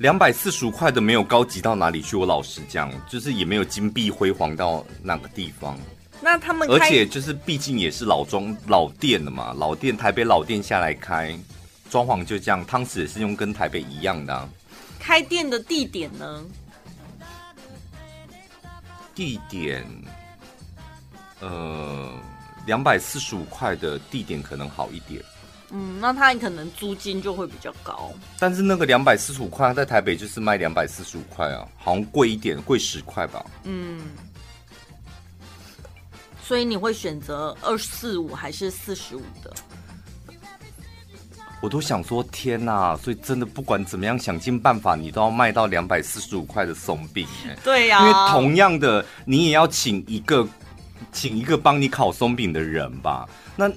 [0.00, 5.78] 两百四十五块的没有高级到哪里去，我老实讲，就是也没有金碧辉煌到哪个地方。
[6.20, 11.34] 那他们而且就是毕竟也是老装老店的嘛，老店台北老店下来开，
[11.88, 14.46] 装潢就这样，汤匙也是用跟台北一样的啊。
[14.98, 16.44] 开店的地点呢？
[19.14, 19.86] 地点，
[21.40, 22.12] 呃，
[22.66, 25.22] 两百四十五块的地点可能好一点。
[25.70, 28.12] 嗯，那他可能租金就会比较高。
[28.38, 33.44] 但是那个两百四十五块在台北就是卖两百四十五块啊，好像贵一点，贵十块吧。
[33.64, 34.02] 嗯。
[36.44, 39.54] 所以你会选择二四五还是四十五的？
[41.62, 47.24] 我都想说天呐，所以真的不管怎么样，想尽办法，你都要卖到两百四十五块的松饼。
[47.62, 50.46] 对呀、啊，因为同样的，你也要请一个，
[51.12, 53.28] 请一个帮你烤松饼的人吧。
[53.54, 53.70] 那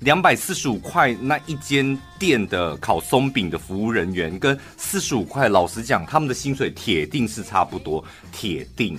[0.00, 8.98] 两百四十五块那一间店的烤松饼的服务人员，跟四十五块，老实讲，他们的薪水铁定是差不多，铁定。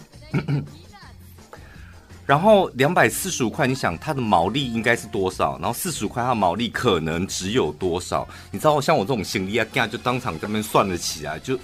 [2.30, 5.58] 然后两百四十五块，你想它的毛利应该是多少？
[5.58, 8.28] 然后四十五块它的毛利可能只有多少？
[8.52, 11.58] 你知道，像我这种行李啊，就当场在那边算了起来，就，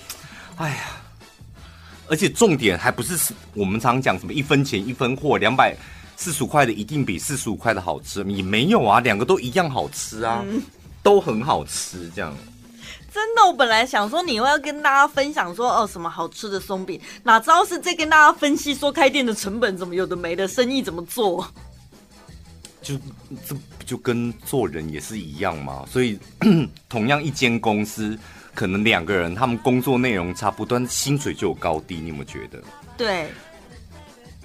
[0.55, 0.77] 哎呀！
[2.07, 5.75] 而且重点还不是我们常讲什么一分钱一分货，两百
[6.17, 10.43] 四十五块的一定比四十五块的好吃，也没有啊，两个都一样好吃啊，
[11.03, 12.35] 都很好吃，这样。
[13.15, 21.47] 真的，我本来想说你又要跟大家分享说哦什么好吃的松饼，哪知道是在跟大家分析说开店的成本怎么有的没的，生意怎么做，
[22.81, 22.97] 就
[23.47, 25.85] 这就跟做人也是一样嘛。
[25.89, 26.19] 所以
[26.89, 28.19] 同样一间公司，
[28.53, 31.95] 可能两个人他们工作内容差不多，薪水就有高低。
[31.95, 32.61] 你有没有觉得？
[32.97, 33.29] 对，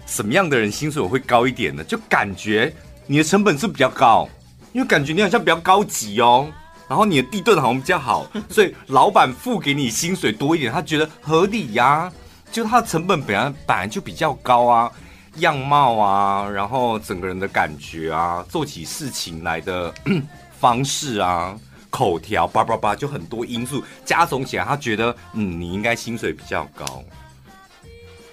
[0.06, 1.82] 什么样的人薪水会高一点呢？
[1.82, 2.72] 就感觉
[3.08, 4.28] 你的成本是比较高，
[4.72, 6.48] 因为感觉你好像比较高级哦。
[6.90, 12.12] 然后你的地段好像比较好，所以老板付给你薪水多一点，他觉得合理呀、啊。
[12.50, 14.90] 就他的成本本来本来就比较高啊，
[15.36, 19.94] 样貌啊，然后整个人的感觉啊，做起事情来的
[20.58, 21.56] 方式啊，
[21.90, 27.04] 口条叭叭叭，就很多因素加总起来，他觉得嗯，你应该薪水比较高。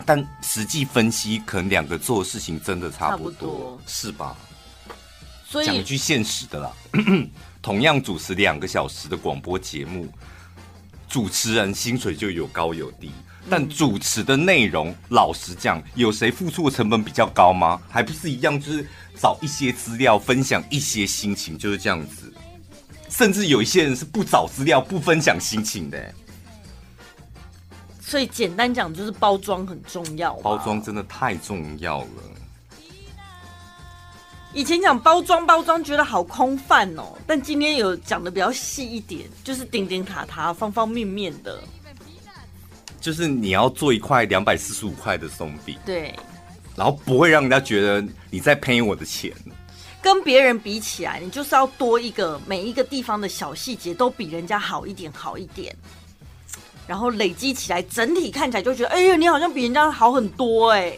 [0.04, 4.36] 但实际分析，可能两个做的事情真的差不多，差不多是吧？
[5.46, 6.72] 所以讲一句现实的啦。
[7.68, 10.08] 同样主持两个小时的广播节目，
[11.06, 13.12] 主持人薪水就有高有低，
[13.50, 17.78] 但主持的内容，老实讲，有谁付出的成本比较高吗？
[17.90, 18.88] 还不是一样，就是
[19.20, 22.34] 找一些资料，分享一些心情，就是这样子。
[23.10, 26.16] 甚至有一些人是不找资料、不分享心情的。
[28.00, 30.32] 所以简单讲，就是包装很重要。
[30.36, 32.08] 包装真的太重要了。
[34.58, 41.62] 以前讲包装包装觉得好空泛哦，但今天有讲的比较细一点，就是点点塔塔、方方面面的。
[43.00, 46.12] 就是你要做一块两百四十五块的松饼，对，
[46.76, 49.32] 然后不会让人家觉得你在赔我的钱。
[50.02, 55.72] 跟别人比起来，你就是要多一个每一个地方的小细节都比人家好一点，好一点，
[56.88, 60.98] 然后累积起来，整体看起来就觉得，哎呀，你好像比人家好很多哎。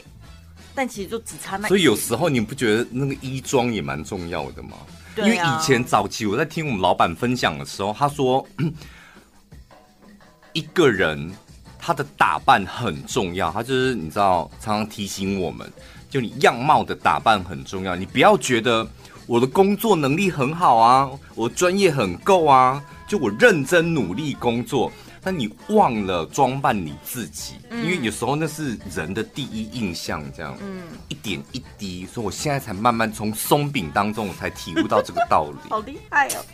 [0.79, 4.77] 但其实就只差那，所以有时候你不觉得那个衣装也蛮重要的吗？
[5.13, 5.27] 对啊。
[5.27, 8.47] 因为以前早期我在听我们老板分享的时候，他说
[10.53, 11.29] 一个人
[11.77, 15.69] 他的打扮很重要，他就是你知道，常常提醒我们，
[16.09, 17.93] 就你样貌的打扮很重要。
[17.93, 18.87] 你不要觉得
[19.27, 24.89] 我的工作能力很好啊，我专业很够啊，就我认真努力工作。
[25.21, 35.57] 但你忘了装扮你自己，嗯，因为有时候那是人的第一印象，这样，嗯，一点一滴，所以我现在才慢慢从松饼当中，我才体悟到这个道理。
[35.69, 36.45] 好厉害哦！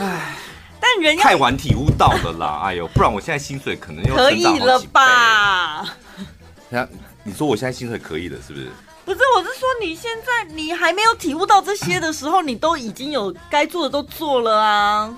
[0.00, 0.34] 唉，
[0.80, 5.84] 但人太晚体悟到了啦， 哎呦，不然我现在薪水可能又可以了吧？
[6.68, 6.86] 那
[7.22, 8.70] 你说我现在薪水可以了，是不是？
[9.04, 15.12] 不是，我是说你现在你还没有体悟到这些的时候，你都已经有该做的都做了啊。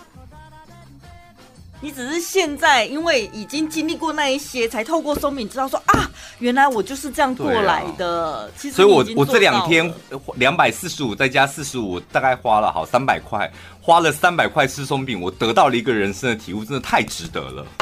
[1.82, 6.08] 你只是现在因为已经经历过那一些，才透过松饼知道说啊，
[6.38, 8.30] 原来我就是这样过来的。
[8.30, 9.92] 啊、其实，所以我我这两天
[10.36, 17.66] 两百四十五再加四十五，大概花了好三百块，花了三百块吃松饼，我得到了一个人生的体悟，真的太值得了。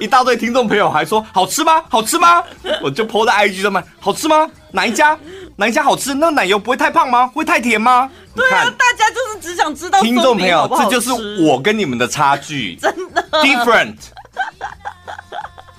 [0.00, 1.84] 一大堆听众朋友还说好吃吗？
[1.90, 2.42] 好吃吗？
[2.82, 4.48] 我就 po 在 IG 上面，好吃吗？
[4.70, 5.18] 哪一家？
[5.58, 6.14] 哪一家好吃？
[6.14, 7.26] 那奶油不会太胖吗？
[7.34, 8.08] 会太甜吗？
[8.32, 11.10] 对啊，大家就是只想知道听众朋友，这就是
[11.42, 13.96] 我跟你们的差距， 真的 different。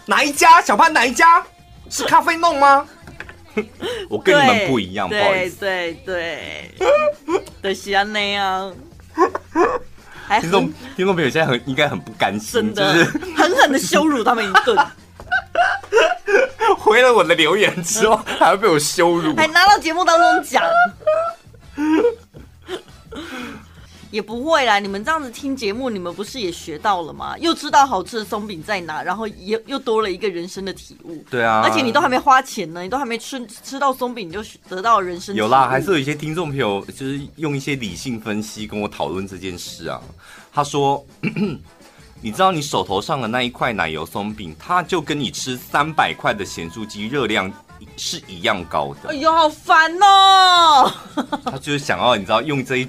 [0.06, 0.62] 哪一家？
[0.62, 1.42] 小潘哪一家？
[1.90, 2.86] 是咖啡弄吗？
[4.10, 5.62] 我跟你们不一样，不好意思。
[5.62, 8.74] 对对对，的是安那样。
[10.42, 14.78] 听众听众朋友现在很应该很不甘心，真的，就是狠狠的羞辱他们一顿。
[16.80, 20.64] 回了我的留言之后，还要被我羞辱，还拿到节目当中讲，
[24.12, 24.80] 也不会啦。
[24.80, 27.38] 你们这样子听节目，你们不是也学到了吗？
[27.38, 31.24] 又知道好吃的松饼在哪，然后也又多了一个人生的体悟。
[31.30, 35.36] 对啊，而且你都还没花钱呢，你都还没吃吃到松饼，你就得到人生。
[35.36, 40.02] 有啦，还是有一些听众朋友就是用一些理性分析跟我讨论这件事啊。
[40.54, 41.06] 他说。
[42.22, 47.52] 你知道你手头上的那一块奶油松饼，它就跟你吃三百块的咸酥鸡热量
[47.96, 49.10] 是一样高的。
[49.10, 50.92] 哎呦，好烦哦！
[51.46, 52.88] 他就是想要你知道用这一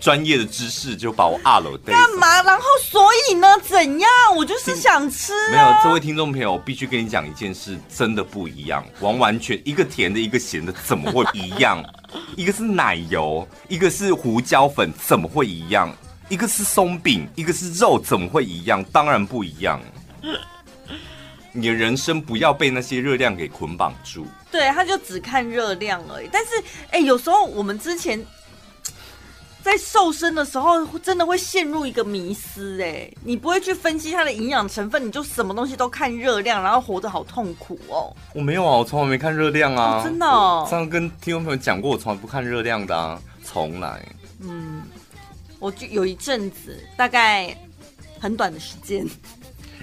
[0.00, 1.78] 专业的知识就把我压了。
[1.84, 2.42] 干嘛？
[2.42, 3.46] 然后所以呢？
[3.62, 4.10] 怎样？
[4.36, 5.50] 我就是想吃啊。
[5.52, 11.80] 没有，这位听众朋友，我必须跟你讲一件事，真的不一样，完完全一个甜的，一个咸的，怎么会一样？
[12.36, 15.94] 一个是奶油，一个是胡椒粉，怎么会一样？
[16.28, 18.82] 一个是松饼，一个是肉，怎么会一样？
[18.92, 19.80] 当然不一样。
[21.52, 24.26] 你的人生不要被那些热量给捆绑住。
[24.50, 26.28] 对，他就只看热量而已。
[26.30, 26.50] 但是，
[26.90, 28.22] 哎，有时候我们之前
[29.62, 32.78] 在瘦身的时候，真的会陷入一个迷思。
[32.82, 38.14] 哎，你不会去分析它的营养成分，你就什么东西都看热量，然后活得好痛苦哦。
[38.34, 40.00] 我没有啊，我从来没看热量啊。
[40.00, 44.04] 哦、真的、哦，上次跟听众朋友讲过，我从来不看热量的啊，从来。
[44.40, 44.75] 嗯。
[45.66, 47.52] 我就有一阵子，大概
[48.20, 49.04] 很短的时间，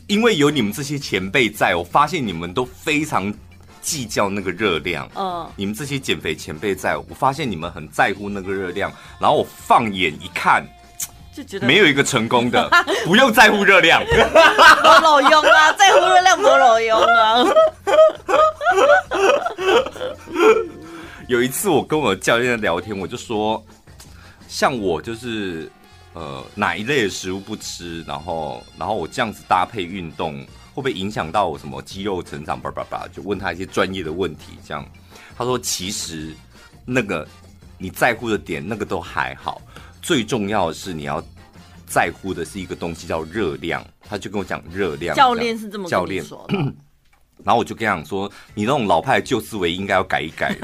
[0.08, 3.34] 因为有你们这些前辈在，我发现你们都非常
[3.82, 5.12] 计较那个热量。
[5.14, 8.90] 嗯，你们这些减肥前辈在，我发现你们很在乎那个热量。
[9.20, 10.66] 然后我放眼一看，
[11.36, 12.70] 就觉得没有一个成功的，
[13.04, 14.16] 不用在乎热量，没
[15.02, 17.44] 路用啊， 在乎热量没路用啊。
[21.28, 23.62] 有一次我跟我的教练聊天，我就说。
[24.54, 25.68] 像我就是，
[26.14, 32.60] 呃，哪一类的食物不吃，然后，然后我这样子搭配运动，会不会影响到我什么肌肉成长？
[32.62, 34.56] 叭叭叭，就问他一些专业的问题。
[34.64, 34.88] 这样，
[35.36, 36.36] 他说其实
[36.86, 37.28] 那个
[37.80, 39.60] 你在乎的点，那个都还好，
[40.04, 41.20] 最重要的是你要
[41.88, 43.84] 在乎的是一个东西叫热量。
[44.08, 46.60] 他就跟我讲热量，教练是这么教练说的。
[47.44, 50.56] 然后我就跟他讲说，你那种老派的旧思维应该要改一改。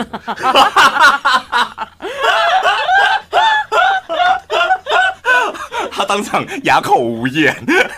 [5.91, 7.55] 他当场哑口无言，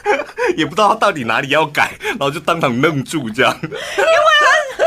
[0.57, 3.57] 也不知道他到底哪里要改，然后就当场愣住这样。
[3.64, 4.86] 因为他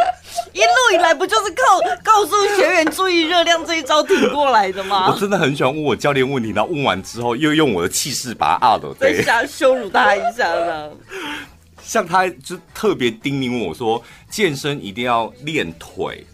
[0.53, 5.11] 一路以来不就是靠告诉学员注意热量这一招挺过来的吗？
[5.11, 10.91] 我真的很喜欢问我教练问题，然后问完之后又用我的气势把他压了，再下羞辱他一下这样。
[11.83, 16.27] 像他就特别叮咛我说，健身一定要练腿。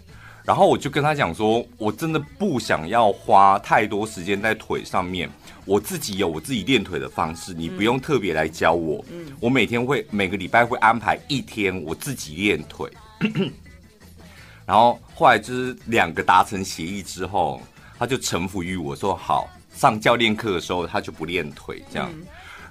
[0.51, 5.30] 然后我就跟他讲说，我真的不想要花太多时间在腿上面，
[5.64, 9.05] 我自己有我自己练腿的方式，你不用特别来教我。
[9.12, 12.90] 嗯，我每天会每个礼拜会安排一天我自己练腿。
[14.66, 17.62] 然后后来就是两个达成协议之后，
[17.96, 22.11] 他就臣服于我说好，上教练课的时候他就不练腿这样。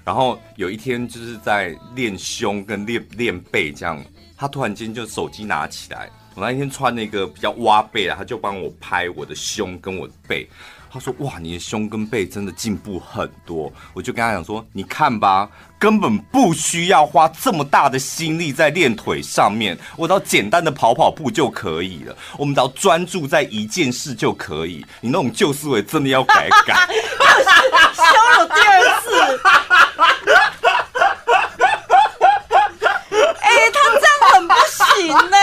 [0.04, 4.04] 然后有一天就是在练胸跟练练背这样，
[4.36, 6.10] 他突然间就手机拿起来。
[6.34, 10.48] 我那一天穿那个比较挖背啊，他就帮我拍我的胸跟我的背。
[10.92, 22.16] 他说：“哇，你的胸跟背真的进步很多。”我就跟他讲说：“你看吧，根本不需要花这么大的心力在练腿上面，我只要简单的跑跑步就可以了。
[22.36, 24.84] 我们只要专注在一件事就可以。
[25.00, 26.74] 你那种旧思维真的要改改。
[27.94, 28.02] ”羞
[28.36, 29.40] 辱第二次。
[33.40, 35.36] 哎、欸，他这样很不行呢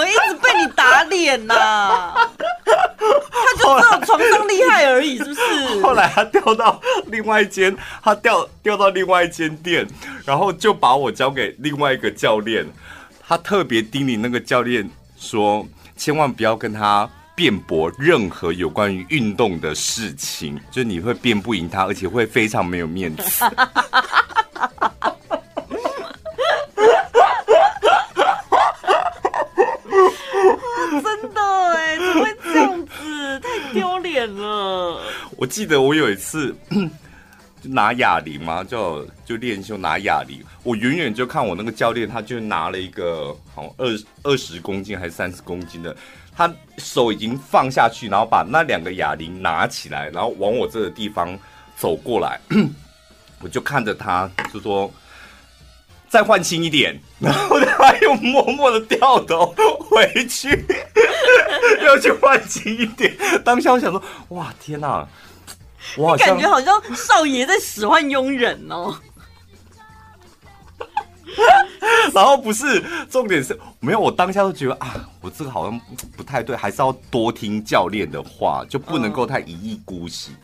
[0.00, 2.14] 么一直被你打脸呐、啊？
[2.96, 5.82] 他就只有床上厉害而已，是不是？
[5.82, 9.86] 后来他调到另外一间，他调调到另外一间店，
[10.24, 12.66] 然后就把我交给另外一个教练。
[13.26, 14.88] 他特别叮咛那个教练
[15.18, 23.44] 说，千万不要跟他辩驳任何有关于运动的事情，就你会辩不赢他，而且会非常没有面子。
[31.02, 31.40] 真的
[31.96, 33.40] 怎么会这样子？
[33.40, 35.00] 太丢脸了。
[35.36, 36.54] 我记得我有一次
[37.62, 40.42] 就拿哑铃嘛，就就练就拿哑铃。
[40.62, 43.86] 我远远就看我那个教练，他就拿了一个好二
[44.22, 45.96] 二十公斤还是三十公斤的，
[46.36, 51.38] 他手已经放下去，然后把那两个哑铃拿起来，然后往我这个地方
[51.76, 52.40] 走过来。
[53.42, 54.90] 我就看着他，就说。
[56.10, 60.48] 再换轻一点， 然后他又默默的掉头回去，
[61.86, 63.16] 又去换轻一点。
[63.44, 65.06] 当下我想说，哇，天哪！
[65.96, 68.94] 我感觉好像少爷在使唤佣人哦。
[72.12, 75.80] 然后不是重点是没有，我当下都觉得啊，我这个好像
[76.16, 80.34] 不太对，还是要多听教练的话，就不能够太一意孤行。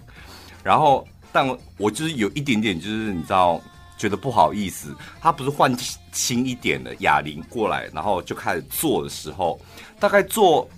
[0.63, 1.47] 然后，但
[1.77, 3.61] 我就是有一点点，就是你知道。
[3.97, 5.75] 觉得不好意思，他不是换
[6.13, 9.59] 轻一点的哑铃过来，然后就开始做的时候，
[9.99, 10.69] 大概做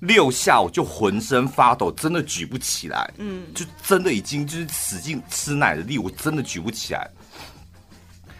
[0.00, 7.10] 六下，我就浑身发抖，真的举不起来，嗯，就真的已经就是使劲吃奶的力，我真的举不起来。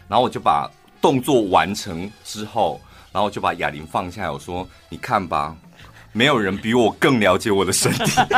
[0.07, 0.69] 然后我就把
[1.01, 2.79] 动作完成之后，
[3.11, 5.55] 然后我就把哑铃放下来，我说：“你看吧，
[6.13, 8.11] 没有人比我更了解我的身体。”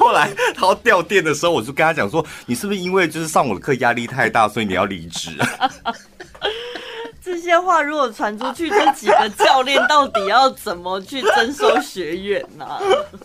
[0.00, 5.36] 后来他要掉电的时候，我就跟他讲说：“你是不是因为就是上我的课压力太大，所以你要离职？”
[7.22, 12.66] 这些话如果传出去，这几个教练到底要怎么去征收学员呢？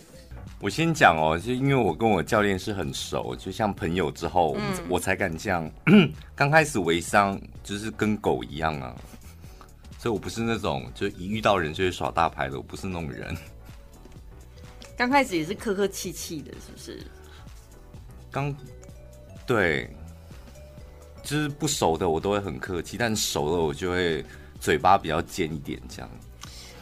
[0.60, 5.68] 我先讲哦，就因为我跟我教练是很熟，就像朋友之后，嗯、我才敢这样。
[6.36, 8.94] 刚开始微商就是跟狗一样啊，
[9.98, 13.36] 所以我不是那种就一遇到人就会耍大牌的，我不是那种人。
[14.96, 17.06] 刚开始也是客客气气的，是不是？
[18.30, 18.54] 刚
[19.46, 19.94] 对，
[21.22, 24.24] 就是不熟的我都会很客气，但熟了我就会
[24.58, 26.10] 嘴巴比较尖一点，这样。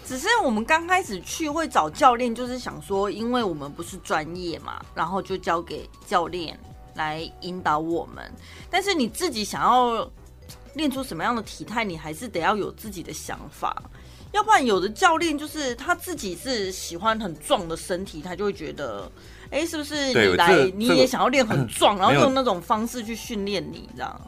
[0.07, 6.59] 只是我们刚开始去会找教练，就是想说，因为我们不是专业嘛，然后就交给教练
[6.95, 8.31] 来引导我们。
[8.71, 10.09] 但是你自己想要
[10.75, 13.83] 练出什么样的体态，你还是得要有自己的想法。
[14.35, 19.09] 要不然，有的教练就是他自己是喜欢很壮的身体，他就会觉得，
[19.45, 24.21] 哎、欸，是不是你来你也想要练很壮，然后用那种方式去训练你，这样？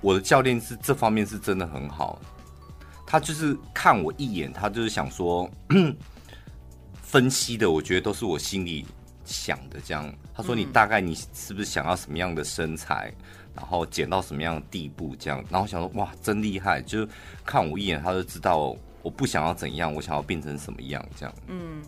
[0.00, 2.20] 我的教练是这方面是真的很好，
[3.06, 5.48] 他就是看我一眼，他就是想说
[7.00, 8.84] 分析的，我觉得都是我心里
[9.24, 10.12] 想的这样。
[10.34, 13.12] 他说：“你大概你是不是想要什么样的身材，
[13.54, 17.08] 然后减到什么样的地步这样？”然后我想说：“哇，真厉害！”就是
[17.44, 18.76] 看我一眼，他就知道。
[19.06, 21.32] 我不想要怎样，我想要变成什么样，这样。
[21.46, 21.80] 嗯，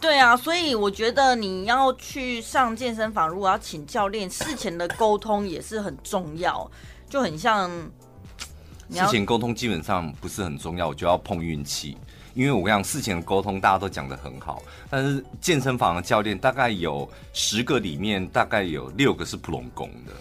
[0.00, 6.68] 对啊，所以我觉得你要去上健身房，如果要请教练，事前的沟通也是很重要，
[7.08, 7.70] 就很像。
[8.90, 11.96] 事前沟通基本上不是很重要，我就要碰运气，
[12.34, 14.60] 因为我跟你讲，事前的沟通大家都讲得很好，
[14.90, 20.12] 但是健身房的教练大概有十个里面，大概有六个是普龙工的。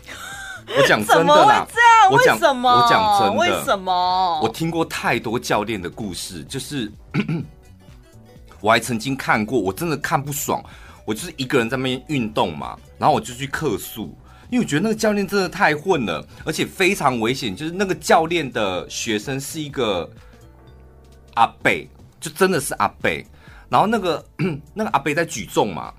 [0.77, 1.67] 我讲真的啦，
[2.09, 2.69] 我讲什么？
[2.69, 4.39] 我讲真的，为什么？
[4.41, 6.91] 我听过太多教练的故事，就是
[8.61, 10.63] 我还曾经看过，我真的看不爽。
[11.05, 14.17] 我就是一个人在那边运动嘛，然后我就去客诉，
[14.49, 17.53] 因为我觉得那个教练真的太混了，而且非常危险。
[17.53, 20.09] 就是那个教练的学生是一个
[21.33, 21.69] 阿伯，
[22.21, 23.11] 就真的是阿伯。
[23.67, 24.25] 然后那个
[24.73, 25.93] 那个阿伯在举重嘛，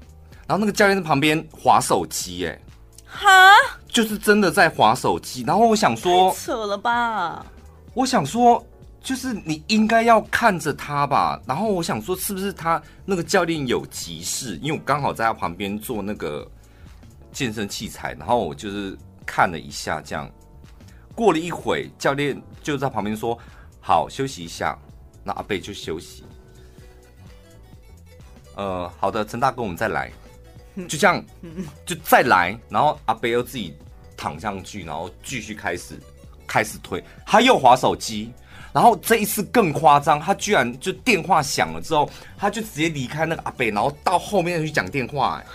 [0.47, 2.59] 然后那个教练在旁边划手机，哎。
[3.15, 3.53] 哈，
[3.87, 7.47] 就是真的在划手机，然后我想说，扯了吧？
[7.95, 8.65] 我想说，
[9.01, 11.41] 就是你应该要看着他吧。
[11.47, 14.59] 然后我想说，是不是他那个教练有急事？
[14.61, 16.45] 因为我刚好在他旁边做那个
[17.33, 20.29] 健身器材，然后我就是看了一下，这样
[21.15, 23.39] 过了一会，教练就在旁边说
[23.81, 24.77] ：“好，休息一下。”
[25.23, 26.25] 那阿贝就休息。
[28.57, 30.12] 呃，好的，陈大哥，我们再来。
[30.89, 31.25] 就这样，
[31.87, 33.75] 就再来，然后阿贝又自己
[34.16, 35.95] 躺上去，然后继续开始
[36.47, 38.33] 开始推，他又划手机，
[38.72, 45.47] 然后这一次更夸张，他居然就电话响了之后，他就直接离开那个阿贝，然后到后面去讲电话，哎，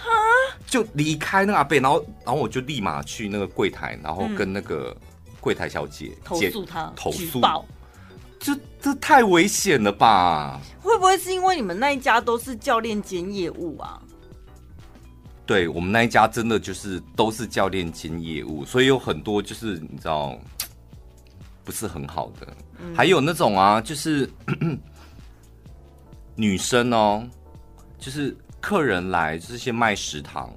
[0.66, 4.96] 就离开那个阿贝，然后然后我就立马去那个柜台，然后跟那个
[5.42, 7.42] 柜台小姐投诉他，投诉，
[8.40, 10.62] 这这太危险了吧？
[10.82, 14.02] 会会不会是因为你们那一家都是教练兼业务啊？
[15.50, 20.38] 对，我们那一家真的就是都是教练兼业务，所以有很多就是你知道
[21.64, 22.48] 不是很好的，
[22.78, 24.30] 嗯、还有那种啊，就是
[26.38, 27.28] 女生哦，
[27.98, 30.54] 就是客人来就是先卖十堂，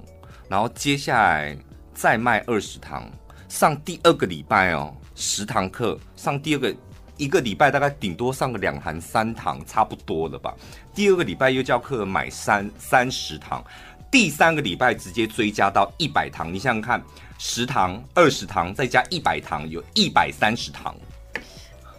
[0.47, 1.57] 然后接下来
[1.95, 3.09] 再卖二十堂，
[3.49, 6.75] 上第二个礼拜哦，十堂课上第二个
[7.17, 10.53] 一个礼拜大概顶多上个两堂三堂差不多了吧，
[10.93, 13.65] 第二个礼拜又叫客人买三三十堂。
[14.13, 17.03] 第三个礼拜直接追加到一百堂，你想想看，
[17.39, 20.95] 十堂、二十堂再加一百堂，有一百三十堂，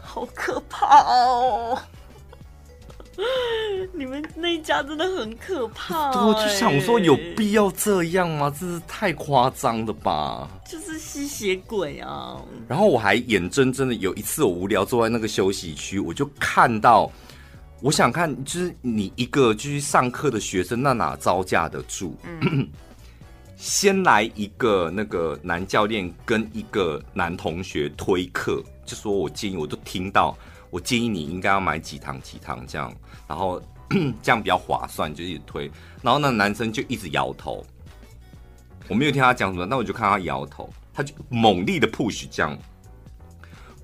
[0.00, 1.76] 好可怕哦！
[3.92, 6.24] 你们那一家真的很可怕，欸。
[6.24, 8.48] 我就想说，有必要这样吗？
[8.48, 10.48] 这是太夸张了吧？
[10.70, 12.40] 就是吸血鬼啊！
[12.68, 17.10] 然后我还眼睁睁的有一次，我无聊坐在那个休息区，我就看到。
[17.84, 22.14] 我想看，就是你一个就是上课的学生，那哪招架得住？
[23.56, 30.34] 先来一个那个男教练跟一个男同学推课，就说我建议，我都听到，
[30.70, 32.90] 我建议你应该要买几堂几堂这样，
[33.28, 33.60] 然后
[34.22, 35.70] 这样比较划算，就一直推。
[36.00, 37.62] 然后那男生就一直摇头，
[38.88, 42.56] 我没有听他讲什么，那我就看他摇头，他就猛力的 push 这样。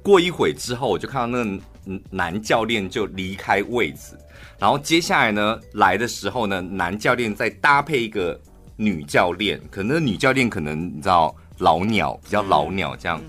[0.03, 1.63] 过一会之后，我就看到那个。
[2.11, 4.17] 男教练就离开位置，
[4.59, 8.39] 然后接下来呢，来的时候呢，男教练再搭配一个
[8.77, 13.21] 女教练，可能女教练可能你知道老鸟比较老鸟这样，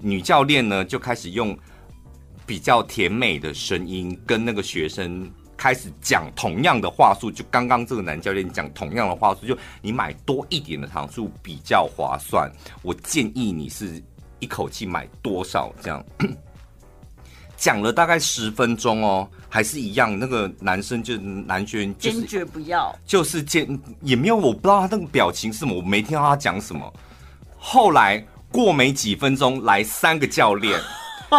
[0.00, 1.56] 女教练呢就开始用
[2.44, 12.50] 比较甜美的声音跟那个学生开始讲同样的话术，就刚刚这个男教练讲同样的话术，就你买多一点的糖数比较划算，
[12.82, 14.02] 我建议你是
[14.38, 16.04] 一口气买多少这样。
[17.56, 23.66] 讲了大概十分钟哦，还是一样，那个男生就男学员坚决不要，就是坚
[24.02, 26.92] 也没有，我不知道他那个表情是什么，我没听到他讲什么。
[27.56, 30.78] 后来过没几分钟，来三个教练，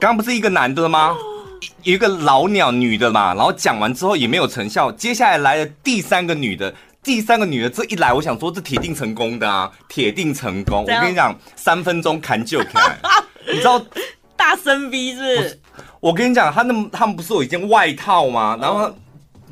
[0.00, 1.14] 刚刚不是一个男的吗？
[1.82, 10.80] 一一个老鸟女的嘛，然后讲完之后也没有成效，接下来来了第三个女的，第三个女的这一来，我想说这铁定成功的啊，铁定成功。
[10.82, 12.98] 我跟你讲，三分钟砍就砍，
[13.46, 13.80] 你知道。
[14.36, 15.60] 大声逼是，是？
[16.00, 18.58] 我跟你讲，他那他们不是有一件外套吗？
[18.60, 18.94] 然后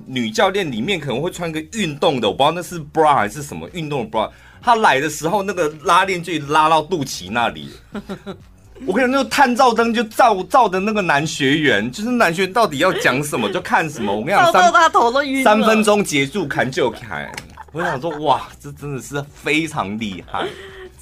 [0.07, 4.31] 女教练里面可能会穿一个运动的，我不知道那是 bra 还是什么运动的 bra。
[4.61, 7.69] 他来的时候，那个拉链就拉到肚脐那里。
[8.87, 14.13] 我跟你讲，那个探照灯就照照的那个男学员，就是男学员到底要讲什么 就看什么。
[14.13, 15.43] 我跟你讲，三他头都晕。
[15.45, 17.31] 三分钟结束，砍就砍。
[17.73, 20.47] 我想说，哇，这真的是非常厉害。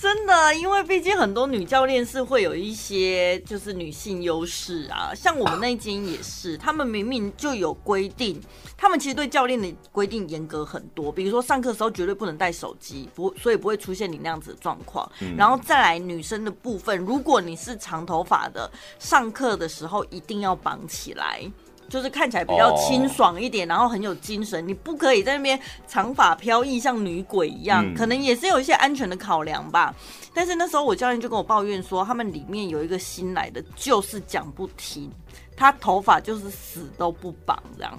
[0.01, 8.41] 真的，因为毕竟很多女教练是会有一些就是女性优势啊，像我们那间也是，他们明明就有规定，
[8.79, 15.07] 他们其实对教练的规定严格很多，比如说上课的时候绝对不能带手机，不，所以不会出现你那样子的状况。
[15.37, 21.43] 然后再来女生的部分，如果你是长头发的，上课的时候一定要绑起来。
[21.91, 24.67] 就是看起来比较清爽一点，然后很有精神。
[24.67, 27.93] 你不可以在那边长发飘逸，像女鬼一样。
[27.95, 29.95] 可能也是有一些安全的考量吧。
[30.33, 35.11] 但是那时候我教练就跟我抱怨说，他们里面有一个新来的，就是讲不听，
[35.57, 37.99] 他头发就是死都不绑这样。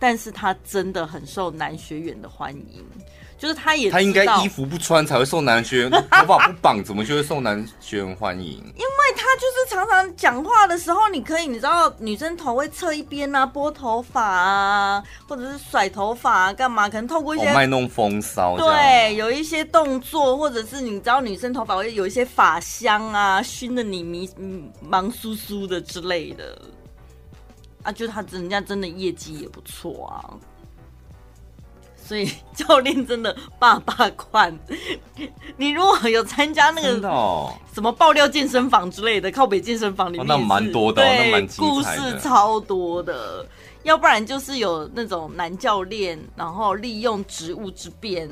[0.00, 2.84] 但是他真的很受男学员的欢迎。
[3.38, 8.56] 就是他也他应该衣服不穿才会受男学员， 头发不绑怎么就会受男学员欢迎？
[8.56, 16.88] 因为他就是常常讲话的时候，你可以你知道女生头会侧一边啊，拨头发啊，或者是甩头发啊，干嘛？
[16.88, 24.28] 可能透过一些卖弄风骚，对，有一些动作，或者是你知道女生头发会有一些发香啊，熏得你迷
[24.80, 26.60] 忙酥酥的之类的
[27.84, 30.34] 啊，就他人家真的业绩也不错啊。
[32.08, 34.58] 所以 教练真的爸爸款，
[35.58, 36.92] 你如果有参加那个
[37.74, 43.46] 什么爆料健身房之类的，靠北健身房里面，那蛮多的，对，那蛮精彩的，故事超多的。
[43.82, 48.28] 要不然就是有那种男教练，然后利用职务之便。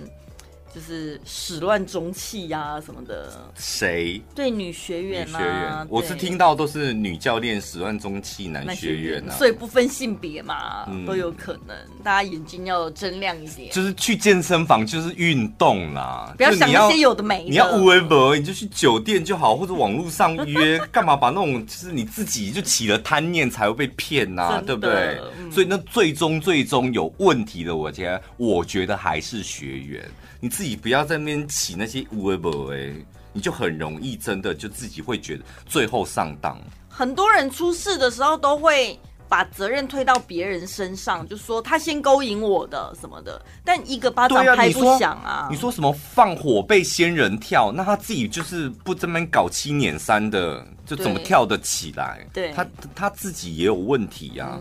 [0.77, 4.21] 就是始乱终弃呀什么的，谁？
[4.35, 11.75] 对女学员啊，学员我是听到都是女教练始乱终弃男学员啊，所以不分性别嘛，嗯、都有可能。
[12.05, 13.73] 大家眼睛要睁亮一点。
[13.73, 17.49] 就是去健身房就是运动啦，不要想那些有的没的。
[17.49, 25.19] 你要乌微博，你就去酒店就好，或者网络上约， 干嘛把那种就是你自己就起了贪念才会被骗呐、啊，对不对？
[25.41, 30.07] 嗯、所以那最终最终有问题的，我觉得我觉得还是学员。
[30.41, 32.95] 你自己不要在那边起那些乌龟哎，
[33.33, 36.61] 你就很容易真的就自己会觉得最后上当。
[36.89, 45.49] 很多人出事的时候都会把责任推到别人身上，就说他先勾引我的什么的，但一个巴掌拍不响啊！
[45.51, 52.27] 你说什么放火被仙人跳，那他自己就是不这么搞七捻三的，就怎么跳得起来？
[52.33, 54.61] 对，他他自己也有问题呀、啊。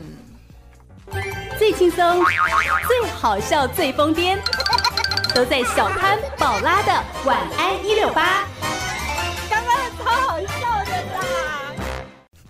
[1.14, 1.22] 嗯、
[1.60, 2.26] 最轻松、
[2.88, 4.36] 最好笑、最疯癫，
[5.36, 6.94] 都在小潘宝拉的
[7.26, 8.48] 晚安一六八。
[9.50, 11.76] 刚刚超好笑的啦！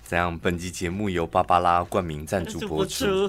[0.07, 3.27] 这样，本集节目由芭芭拉冠名赞助播出。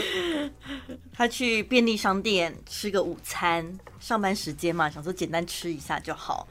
[1.16, 6.46] 他去便利商店吃个午餐，上班时间嘛，想说简单吃一下就好。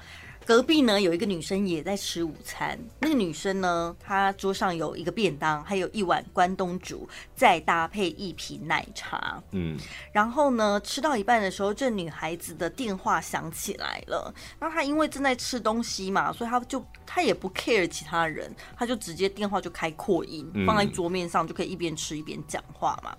[0.45, 9.41] 隔壁呢有一个女生也在吃午餐，那个女生呢，她桌上有一个便当，还有一碗关东煮，再搭配一瓶奶茶。
[9.51, 9.75] 嗯，
[10.11, 14.31] 然后呢，吃到一半的时候，这女孩子的电话响起来了。
[14.59, 23.17] 那她因为正在吃东西嘛，所以她就她也不 care 其他人，她就直接电话就开扩音，放在桌面上就可以一边吃一边讲话嘛。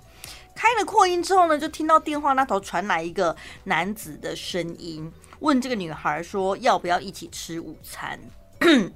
[0.54, 5.12] 开了扩音之后呢，就听到电话那头传来一个男子的声音。
[5.40, 8.18] 问这个女孩说要不要一起吃午餐？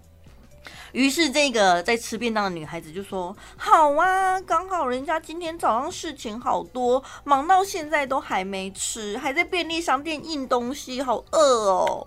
[0.93, 12.05] 于是这个在吃便当的女孩子就说：“好啊，刚好人家今天早上事情好多，忙到现在都还没吃，还在便利商店印东西，好饿哦。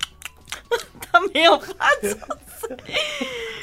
[0.99, 2.37] ”他没有发作，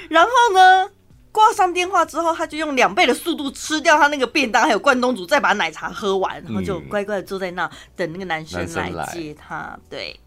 [0.09, 0.91] 然后呢，
[1.31, 9.79] 挂上电话之后，他就用两倍的速度吃掉他那个便当，还有关东煮，再把奶茶喝完，然后就乖乖的坐在那等那个男生来接他。
[9.91, 10.19] 对。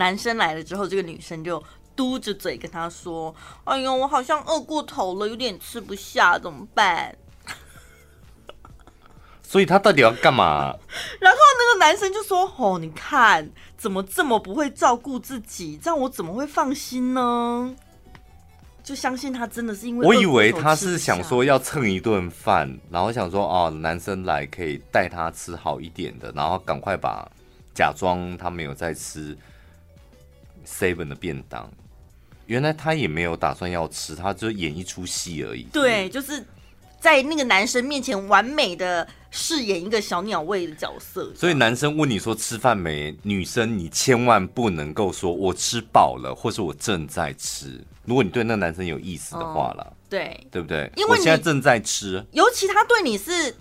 [0.00, 1.62] 男生来了之后，这个女生就
[1.94, 3.34] 嘟着嘴跟他说
[3.64, 7.14] ：“哎呦，我好像饿过头了，有点吃不下，怎么办？”
[9.46, 10.74] 所以他到底要干嘛？
[11.20, 17.76] 然后那个男生就说：“哦，你看怎么这么不会照顾自己，这样我怎么会放心呢？
[18.82, 20.06] 就相信他真的是因为……
[20.06, 27.30] 我以为他是想说要蹭一顿饭，然后想说哦，男生来可以带他吃好一点的，然后赶快把
[27.74, 29.36] 假装他没有在吃。”
[30.66, 31.70] Seven 的便当，
[32.46, 35.64] 原来他也没有打算要吃，他就演一出戏而已。
[35.72, 36.44] 对，就是
[36.98, 41.32] 在那个男生面前完美的饰演一个小鸟胃的角色。
[41.34, 43.16] 所以男生问你说吃饭没？
[43.22, 47.82] 女生你千万不能够说我吃饱了，或是我正在吃。
[48.04, 50.90] 如果你对那个男生有意思的话了，哦，对，对不对？
[50.96, 53.54] 因为我现在正在吃，尤其他对你是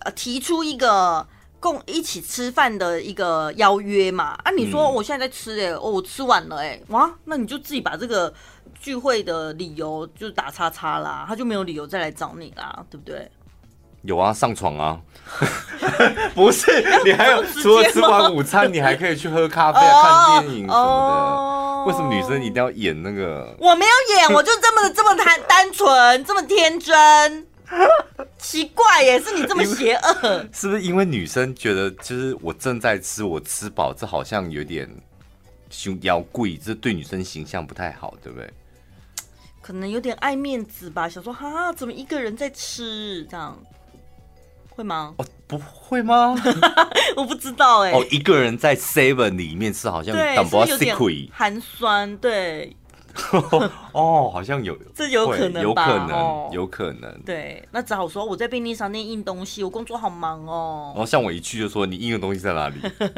[0.00, 1.26] 呃提出一个。
[1.60, 4.36] 共一起吃饭的一个邀约嘛？
[4.42, 8.32] 啊，你说我现在在吃哎、欸，哦，我吃完了哎、欸，哇，那你就自己把这个
[8.80, 13.30] 聚会的理由就打叉叉啦，他就没有理由再来找你啦，对不对？
[14.02, 14.98] 有啊，上床啊，
[16.34, 20.74] 不是，你还有除了吃完午餐，你还可以去喝咖啡、看电影什么的。
[20.74, 21.86] Oh, oh.
[21.86, 23.54] 为什么女生一定要演那个？
[23.58, 27.46] 我没有演，我就这么这么单单纯，这么天真。
[28.38, 30.46] 奇怪耶，是你这么邪恶？
[30.52, 34.88] 是不是因为女生觉得，就是我正在吃，我吃饱，这好像有点
[35.70, 38.50] 胸腰贵，这对女生形象不太好，对不对？
[39.62, 43.56] 可能有点爱面子吧，想说哈，怎么一个人在吃这样，
[44.70, 45.14] 会吗？
[45.18, 46.34] 哦，不会吗？
[47.16, 47.92] 我不知道哎。
[47.92, 50.34] 哦，一个人在 Seven 里面吃，好像对，
[50.66, 50.96] 是有点
[51.30, 52.74] 寒酸，对。
[53.92, 55.62] 哦，好像有，这有可能？
[55.62, 57.20] 有可能，哦、有可能。
[57.24, 60.92] 对，那只好说我在便利商店印东西，我工作好忙哦。
[60.94, 62.80] 然后像我一去就说，你印的东西在哪里？
[62.80, 63.14] 对耶，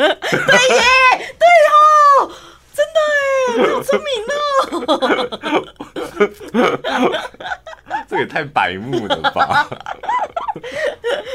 [1.38, 2.30] 对哦，
[2.74, 2.99] 真的
[3.59, 4.38] 哎，好聪明哦。
[8.09, 9.68] 这也太白目了吧！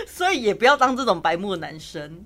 [0.05, 2.24] 所以也不要当这种白目的男生。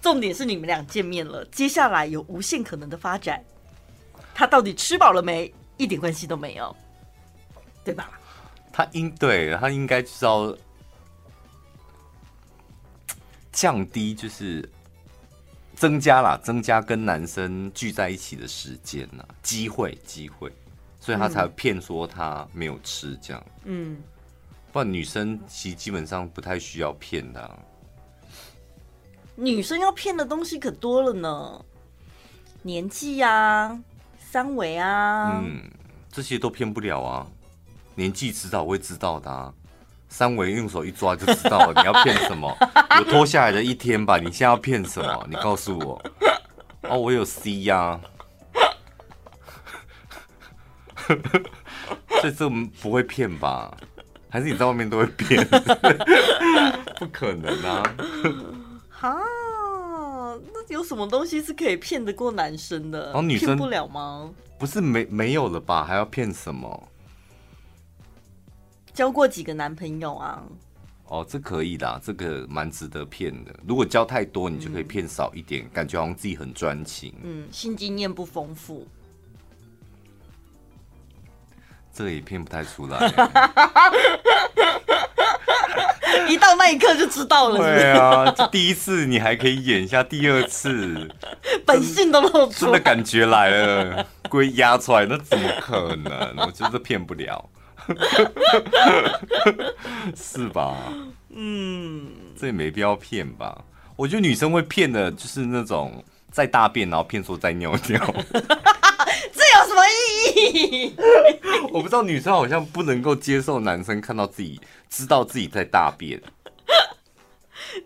[0.00, 3.44] 重点是你们俩见面了，接下来有无限可能的发展。
[4.34, 5.52] 他到底吃饱了没？
[5.76, 6.76] 一点关系都没有，
[7.82, 8.10] 对吧？
[8.72, 10.56] 他应对他应该知道
[13.50, 14.68] 降低，就是
[15.74, 20.52] 增加啦，增加跟男生聚在一起的时间呐，机会机会，
[21.00, 23.44] 所以他才骗说他没有吃这样。
[23.64, 24.00] 嗯，
[24.70, 27.58] 不然女生其实基本上不太需要骗的啊。
[29.34, 31.64] 女生要骗的东西可多了呢，
[32.62, 33.80] 年纪呀。
[34.30, 35.60] 三围啊，嗯，
[36.12, 37.26] 这些都骗不了啊，
[37.96, 39.52] 年纪迟早会知道的啊。
[40.08, 42.56] 三围用手一抓就知道了， 你要骗什么？
[42.98, 44.18] 有脱下来的一天吧？
[44.18, 45.26] 你现在要骗什么？
[45.28, 46.00] 你告诉我。
[46.82, 48.00] 哦，我有 C 呀、啊，
[52.20, 52.48] 所以这
[52.80, 53.76] 不会骗吧？
[54.30, 55.44] 还是你在外面都会骗？
[57.00, 57.82] 不可能啊！
[58.90, 59.16] 哈。
[60.52, 63.12] 那有什么东西是可以骗得过男生的？
[63.12, 64.30] 哦，女生骗不了吗？
[64.58, 65.84] 不是没没有了吧？
[65.84, 66.88] 还要骗什么？
[68.92, 70.42] 交过几个男朋友啊？
[71.06, 73.54] 哦，这可以的，这个蛮值得骗的。
[73.66, 77.14] 如果交太多，你就可以骗少一点，嗯、感觉好像自己很专情。
[77.22, 78.86] 嗯，性经验不丰富，
[81.92, 82.98] 这个也骗不太出来。
[86.28, 87.80] 一到那一刻就知道了是是？
[87.80, 91.08] 对啊，这第一次你还可以演一下，第二次
[91.66, 96.34] 本性都露出，真的感觉来了，龟压出来，那怎么可能？
[96.46, 97.48] 我觉得骗不了。
[100.14, 100.76] 是吧？
[101.34, 102.06] 嗯，
[102.38, 103.56] 这也没必要骗吧？
[103.96, 108.14] 我觉得女生会骗的，就是那种在大便，然后骗说在尿尿。
[109.60, 110.94] 这有什么意义？
[111.72, 116.20] 我不知道，女生好像不能够接受男生看到自己，知道自己在大便。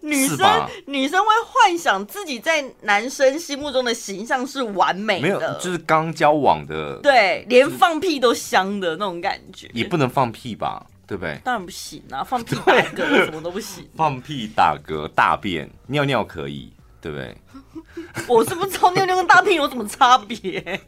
[0.01, 0.39] 女生
[0.87, 11.39] 女生会幻想自己在男生心目中的形象是完美的，没有，就是刚交往的，对，连放屁都香的那种感觉，也不能放屁吧，对不对？
[11.45, 17.37] 当然不行啊， 放屁打嗝什么都不行，放屁打嗝大便尿尿可以，对不对？
[18.27, 20.81] 我是不知道尿尿跟大便有什么差别。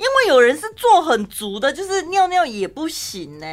[0.00, 3.46] 因为有人是做很足的，就是尿尿也不行呢。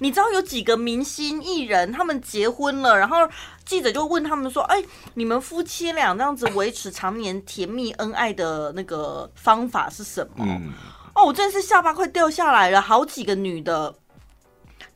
[0.00, 3.16] 你知道有几个明星艺人，他们结婚了，然后
[3.64, 4.76] 记者就问他们说：“哎，
[5.14, 10.70] 你们夫妻俩这样子维持常年甜蜜恩爱的那个方法是什么？”嗯、
[11.14, 13.94] 哦，我真的是下巴快掉下来了，好几个女的。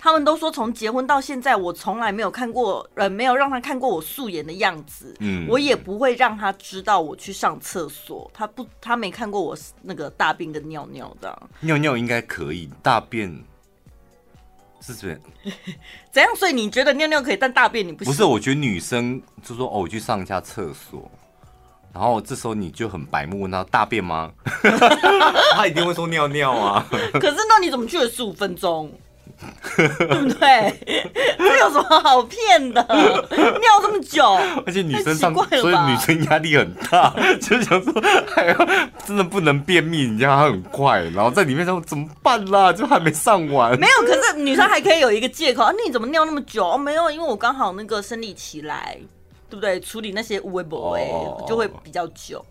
[0.03, 5.14] 他们都说，从结婚到现在，我从来没有看过，呃，没有让他看过我素颜的样子。
[5.20, 8.28] 嗯，我也不会让他知道我去上厕所。
[8.32, 11.42] 他不，他没看过我那个大便跟尿尿的。
[11.61, 13.30] 尿尿应该可以，大便
[14.80, 15.20] 是这样。
[16.11, 16.34] 怎样？
[16.34, 18.11] 所以你觉得尿尿可以，但大便你不行？
[18.11, 21.11] 不是，我觉得女生就说哦，我去上一下厕所，
[21.92, 24.32] 然后这时候你就很白目，问他大便吗？
[25.55, 26.86] 他一定会说尿尿啊。
[27.20, 28.90] 可是那你怎么去了十五分钟？
[29.76, 30.74] 对 不对？
[31.38, 32.82] 这有什么好骗的？
[32.90, 34.24] 尿这么久，
[34.66, 37.92] 而且女生上，所以女生压力很大， 就想说，
[38.36, 42.72] 哎呀，真的不能便秘，你知道她很快，然后在里面说怎么办啦？
[42.72, 43.78] 就还没上完。
[43.78, 46.66] 没有，可是女生还可以有一个借口，啊，你怎么尿那么久？
[46.70, 48.98] 哦，没有，因为我刚好那个生理期来，
[49.48, 49.80] 对不对？
[49.80, 51.08] 处理那些微博哎，
[51.46, 52.44] 就会比较久。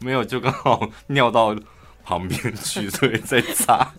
[0.00, 1.54] 没有，就刚好尿到
[2.04, 3.92] 旁边去，所以在擦。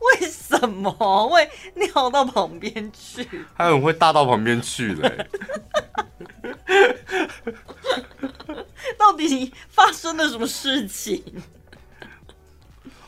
[0.00, 0.28] 为
[0.66, 3.26] 什么会尿到旁边去？
[3.54, 5.26] 还有人会大到旁边去嘞？
[8.98, 11.22] 到底发生了什么事情？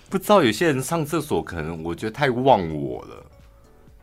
[0.09, 0.43] 不知道。
[0.43, 3.25] 有些人上厕所可能我觉得太忘我了。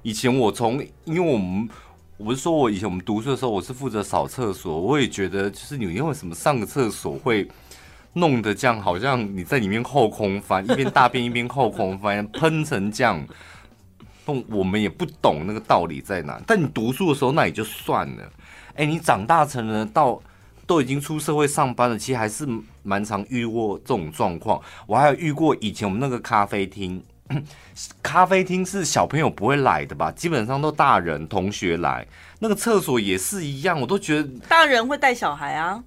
[0.02, 1.70] 以前我从，因为我们
[2.18, 7.48] 我不是说我以前我们读书的时候，我是负责扫厕所，我也觉得就是你因为什么上个厕所会。
[8.14, 13.26] 弄得这样，好像你在里面后空翻，一边大便 一边后空翻，喷成这样。
[14.48, 16.42] 我们也不懂那个道理在哪。
[16.48, 18.24] 但你读书的时候那也就算了。
[18.76, 20.22] 哎，你长大成人到
[20.66, 22.48] 都已经出社会上班了，其实还是
[22.84, 24.62] 蛮常遇过这种状况。
[24.88, 27.04] 我还有遇过以前我们那个咖啡厅，
[28.02, 30.10] 咖啡厅是小朋友不会来的吧？
[30.14, 32.08] 基本上都大人同学来。
[32.40, 35.84] 那个厕所也是一样，我都觉得大人会带小孩啊。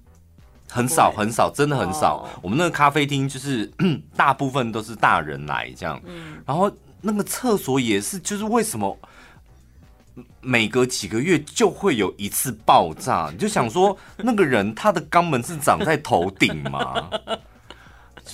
[0.69, 2.27] 很少很少，真的很少。
[2.35, 2.43] Oh.
[2.43, 3.71] 我们那个咖啡厅就是
[4.15, 8.97] 大部分都是大人来这样，嗯、然后那个厕所也是，就是为什么
[10.41, 13.29] 每隔几个月就会有一次爆炸？
[13.31, 17.09] 你就想说， 那个人他的肛门是长在头顶吗？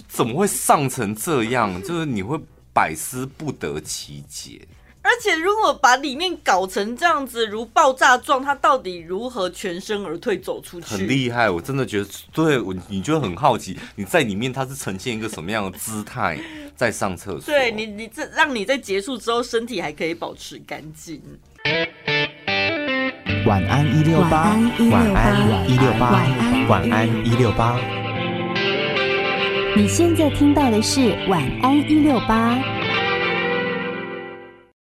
[0.08, 1.82] 怎么会上成这样？
[1.84, 2.40] 就是你会
[2.74, 4.68] 百思不得其解。
[5.06, 10.86] 而且，如果把里面搞成这样子，如爆炸状，它到底如何全身而退走出去？
[10.96, 16.40] 很厉害，我真的觉得，对我，你就很好奇，你在里面它是呈现一个什么样的姿态
[16.76, 17.54] 在上厕所？
[17.54, 21.22] 对你，你这让你在结束之后，身体还可以保持干净。
[23.46, 24.58] 晚安一六八，
[24.90, 26.12] 晚安一六八，
[26.70, 27.78] 晚安一六八。
[29.76, 32.58] 你现在听到的是晚安一六八。